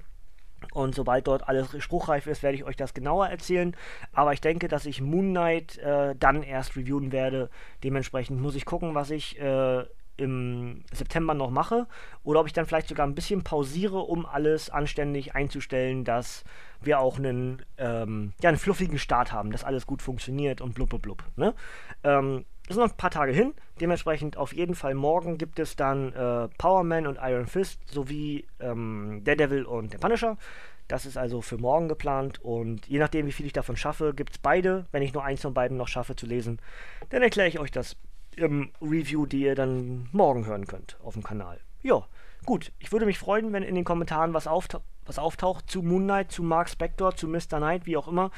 Und 0.73 0.95
sobald 0.95 1.27
dort 1.27 1.49
alles 1.49 1.83
spruchreif 1.83 2.27
ist, 2.27 2.43
werde 2.43 2.57
ich 2.57 2.65
euch 2.65 2.77
das 2.77 2.95
genauer 2.95 3.29
erzählen. 3.29 3.77
Aber 4.13 4.33
ich 4.33 4.41
denke, 4.41 4.69
dass 4.69 4.87
ich 4.87 5.03
Moon 5.03 5.31
Knight 5.31 5.79
äh, 5.79 6.15
dann 6.19 6.43
erst 6.43 6.77
reviewen 6.77 7.13
werde. 7.13 7.51
Dementsprechend 7.83 8.41
muss 8.41 8.55
ich 8.55 8.65
gucken, 8.65 8.95
was 8.95 9.11
ich 9.11 9.39
äh, 9.39 9.85
im 10.17 10.85
September 10.93 11.35
noch 11.35 11.51
mache 11.51 11.87
oder 12.23 12.41
ob 12.41 12.47
ich 12.47 12.53
dann 12.53 12.67
vielleicht 12.67 12.89
sogar 12.89 13.07
ein 13.07 13.15
bisschen 13.15 13.43
pausiere, 13.43 13.99
um 13.99 14.27
alles 14.27 14.71
anständig 14.71 15.35
einzustellen, 15.35 16.05
dass 16.05 16.45
wir 16.81 17.01
auch 17.01 17.19
einen, 17.19 17.63
ähm, 17.79 18.33
ja, 18.43 18.49
einen 18.49 18.59
fluffigen 18.59 18.99
Start 18.99 19.33
haben, 19.33 19.51
dass 19.51 19.65
alles 19.65 19.87
gut 19.87 20.03
funktioniert 20.03 20.61
und 20.61 20.75
blub 20.75 20.91
blub 20.91 21.03
blub. 21.03 21.25
Ne? 21.37 21.55
Ähm, 22.03 22.45
sind 22.69 22.79
noch 22.79 22.91
ein 22.91 22.97
paar 22.97 23.11
Tage 23.11 23.33
hin. 23.33 23.55
Dementsprechend 23.81 24.37
auf 24.37 24.55
jeden 24.55 24.75
Fall 24.75 24.95
morgen 24.95 25.37
gibt 25.37 25.59
es 25.59 25.77
dann 25.77 26.13
äh, 26.13 26.49
Power 26.57 26.83
Man 26.83 27.07
und 27.07 27.19
Iron 27.21 27.47
Fist 27.47 27.81
sowie 27.93 28.47
ähm, 28.61 29.21
Daredevil 29.25 29.65
und 29.65 29.93
der 29.93 29.99
Punisher. 29.99 30.39
Das 30.89 31.07
ist 31.07 31.17
also 31.17 31.41
für 31.41 31.57
morgen 31.57 31.89
geplant 31.89 32.43
und 32.43 32.87
je 32.87 32.99
nachdem, 32.99 33.27
wie 33.27 33.33
viel 33.33 33.47
ich 33.47 33.55
davon 33.55 33.77
schaffe, 33.77 34.13
gibt 34.15 34.33
es 34.33 34.39
beide. 34.39 34.87
Wenn 34.93 35.03
ich 35.03 35.15
nur 35.15 35.25
eins 35.25 35.41
von 35.41 35.55
beiden 35.55 35.77
noch 35.77 35.89
schaffe 35.89 36.15
zu 36.15 36.27
lesen, 36.27 36.59
dann 37.09 37.23
erkläre 37.23 37.49
ich 37.49 37.59
euch 37.59 37.71
das 37.71 37.97
im 38.35 38.71
Review, 38.81 39.27
die 39.27 39.43
ihr 39.43 39.55
dann 39.55 40.09
morgen 40.13 40.47
hören 40.47 40.67
könnt 40.67 40.99
auf 41.03 41.15
dem 41.15 41.23
Kanal. 41.23 41.61
Ja, 41.83 42.05
gut. 42.45 42.73
Ich 42.79 42.93
würde 42.93 43.07
mich 43.07 43.19
freuen, 43.19 43.53
wenn 43.53 43.63
in 43.63 43.75
den 43.75 43.85
Kommentaren 43.85 44.35
was 44.35 44.47
auftaucht 44.47 44.85
was 45.07 45.19
auftaucht 45.19 45.71
zu 45.71 45.83
Moon 45.83 46.05
Knight, 46.05 46.33
zu 46.33 46.43
Mark 46.43 46.69
Spector, 46.69 47.15
zu 47.15 47.29
Mr. 47.29 47.59
Knight, 47.59 47.87
wie 47.87 47.97
auch 47.97 48.09
immer. 48.09 48.31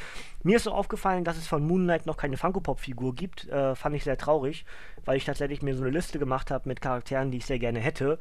Mir 0.43 0.57
ist 0.57 0.65
so 0.65 0.73
aufgefallen, 0.73 1.25
dass 1.25 1.37
es 1.37 1.47
von 1.47 1.65
Moon 1.65 1.85
Knight 1.85 2.07
noch 2.07 2.17
keine 2.17 2.37
Funko 2.37 2.61
Pop 2.61 2.81
Figur 2.81 3.15
gibt. 3.15 3.49
Äh, 3.49 3.75
fand 3.75 3.95
ich 3.95 4.05
sehr 4.05 4.19
traurig, 4.19 4.65
weil 5.05 5.17
ich 5.17 5.25
tatsächlich 5.25 5.63
mir 5.63 5.75
so 5.75 5.83
eine 5.83 5.91
Liste 5.91 6.19
gemacht 6.19 6.51
habe 6.51 6.69
mit 6.69 6.81
Charakteren, 6.81 7.31
die 7.31 7.39
ich 7.39 7.47
sehr 7.47 7.59
gerne 7.59 7.79
hätte 7.79 8.19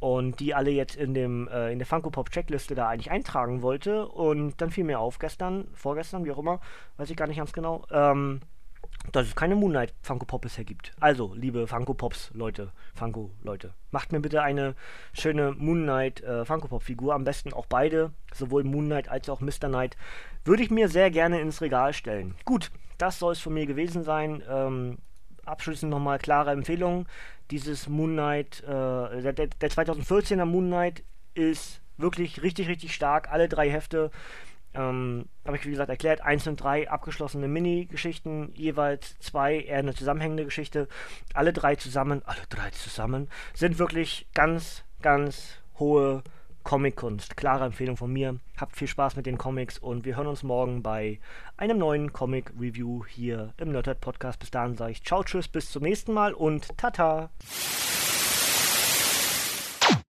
und 0.00 0.40
die 0.40 0.54
alle 0.54 0.70
jetzt 0.70 0.96
in 0.96 1.14
dem 1.14 1.48
äh, 1.48 1.72
in 1.72 1.78
der 1.78 1.86
Funko 1.86 2.10
Pop 2.10 2.30
Checkliste 2.30 2.74
da 2.74 2.88
eigentlich 2.88 3.10
eintragen 3.10 3.62
wollte 3.62 4.06
und 4.06 4.60
dann 4.60 4.70
fiel 4.70 4.84
mir 4.84 4.98
auf 4.98 5.18
gestern, 5.18 5.68
vorgestern, 5.72 6.24
wie 6.24 6.32
auch 6.32 6.38
immer, 6.38 6.60
weiß 6.98 7.10
ich 7.10 7.16
gar 7.16 7.26
nicht 7.26 7.38
ganz 7.38 7.52
genau. 7.52 7.84
Ähm, 7.90 8.40
dass 9.12 9.26
es 9.26 9.36
keine 9.36 9.54
Moonlight 9.54 9.94
Funko 10.02 10.26
Pop 10.26 10.42
bisher 10.42 10.64
gibt. 10.64 10.92
Also, 11.00 11.34
liebe 11.34 11.66
Funko 11.66 11.94
Pops 11.94 12.30
Leute, 12.34 12.72
Funko 12.94 13.30
Leute, 13.42 13.74
macht 13.90 14.12
mir 14.12 14.20
bitte 14.20 14.42
eine 14.42 14.74
schöne 15.12 15.52
Moonlight 15.52 16.22
äh, 16.22 16.44
Funko 16.44 16.68
Pop 16.68 16.82
Figur, 16.82 17.14
am 17.14 17.24
besten 17.24 17.52
auch 17.52 17.66
beide, 17.66 18.12
sowohl 18.34 18.64
Moonlight 18.64 19.08
als 19.08 19.28
auch 19.28 19.40
Mr. 19.40 19.68
Knight, 19.68 19.96
würde 20.44 20.62
ich 20.62 20.70
mir 20.70 20.88
sehr 20.88 21.10
gerne 21.10 21.40
ins 21.40 21.60
Regal 21.60 21.92
stellen. 21.92 22.34
Gut, 22.44 22.70
das 22.98 23.18
soll 23.18 23.32
es 23.32 23.40
von 23.40 23.54
mir 23.54 23.66
gewesen 23.66 24.02
sein. 24.02 24.42
Ähm, 24.48 24.98
abschließend 25.44 25.90
nochmal 25.90 26.18
klare 26.18 26.50
Empfehlung. 26.50 27.06
Dieses 27.50 27.88
Moonlight, 27.88 28.62
äh, 28.64 29.22
der, 29.22 29.32
der 29.32 29.70
2014er 29.70 30.44
Moonlight 30.44 31.02
ist 31.34 31.80
wirklich 31.96 32.42
richtig, 32.42 32.68
richtig 32.68 32.94
stark. 32.94 33.30
Alle 33.30 33.48
drei 33.48 33.70
Hefte 33.70 34.10
ähm, 34.76 35.26
habe 35.44 35.56
ich 35.56 35.64
wie 35.64 35.70
gesagt 35.70 35.90
erklärt, 35.90 36.20
1 36.20 36.46
und 36.46 36.56
3 36.56 36.90
abgeschlossene 36.90 37.48
Mini-Geschichten, 37.48 38.52
jeweils 38.54 39.18
zwei 39.18 39.60
eher 39.60 39.78
eine 39.78 39.94
zusammenhängende 39.94 40.44
Geschichte. 40.44 40.88
Alle 41.34 41.52
drei 41.52 41.76
zusammen, 41.76 42.22
alle 42.24 42.42
drei 42.48 42.70
zusammen, 42.70 43.28
sind 43.54 43.78
wirklich 43.78 44.26
ganz, 44.34 44.84
ganz 45.02 45.58
hohe 45.78 46.22
Comic-Kunst. 46.66 47.36
Klare 47.36 47.66
Empfehlung 47.66 47.96
von 47.96 48.12
mir. 48.12 48.40
Habt 48.56 48.76
viel 48.76 48.88
Spaß 48.88 49.14
mit 49.14 49.24
den 49.26 49.38
Comics 49.38 49.78
und 49.78 50.04
wir 50.04 50.16
hören 50.16 50.26
uns 50.26 50.42
morgen 50.42 50.82
bei 50.82 51.20
einem 51.56 51.78
neuen 51.78 52.12
Comic-Review 52.12 53.04
hier 53.06 53.54
im 53.56 53.70
Nerdhead 53.70 54.00
Podcast. 54.00 54.40
Bis 54.40 54.50
dahin 54.50 54.76
sage 54.76 54.90
ich 54.92 55.04
ciao, 55.04 55.22
tschüss, 55.22 55.46
bis 55.46 55.70
zum 55.70 55.84
nächsten 55.84 56.12
Mal 56.12 56.34
und 56.34 56.76
tata! 56.76 57.30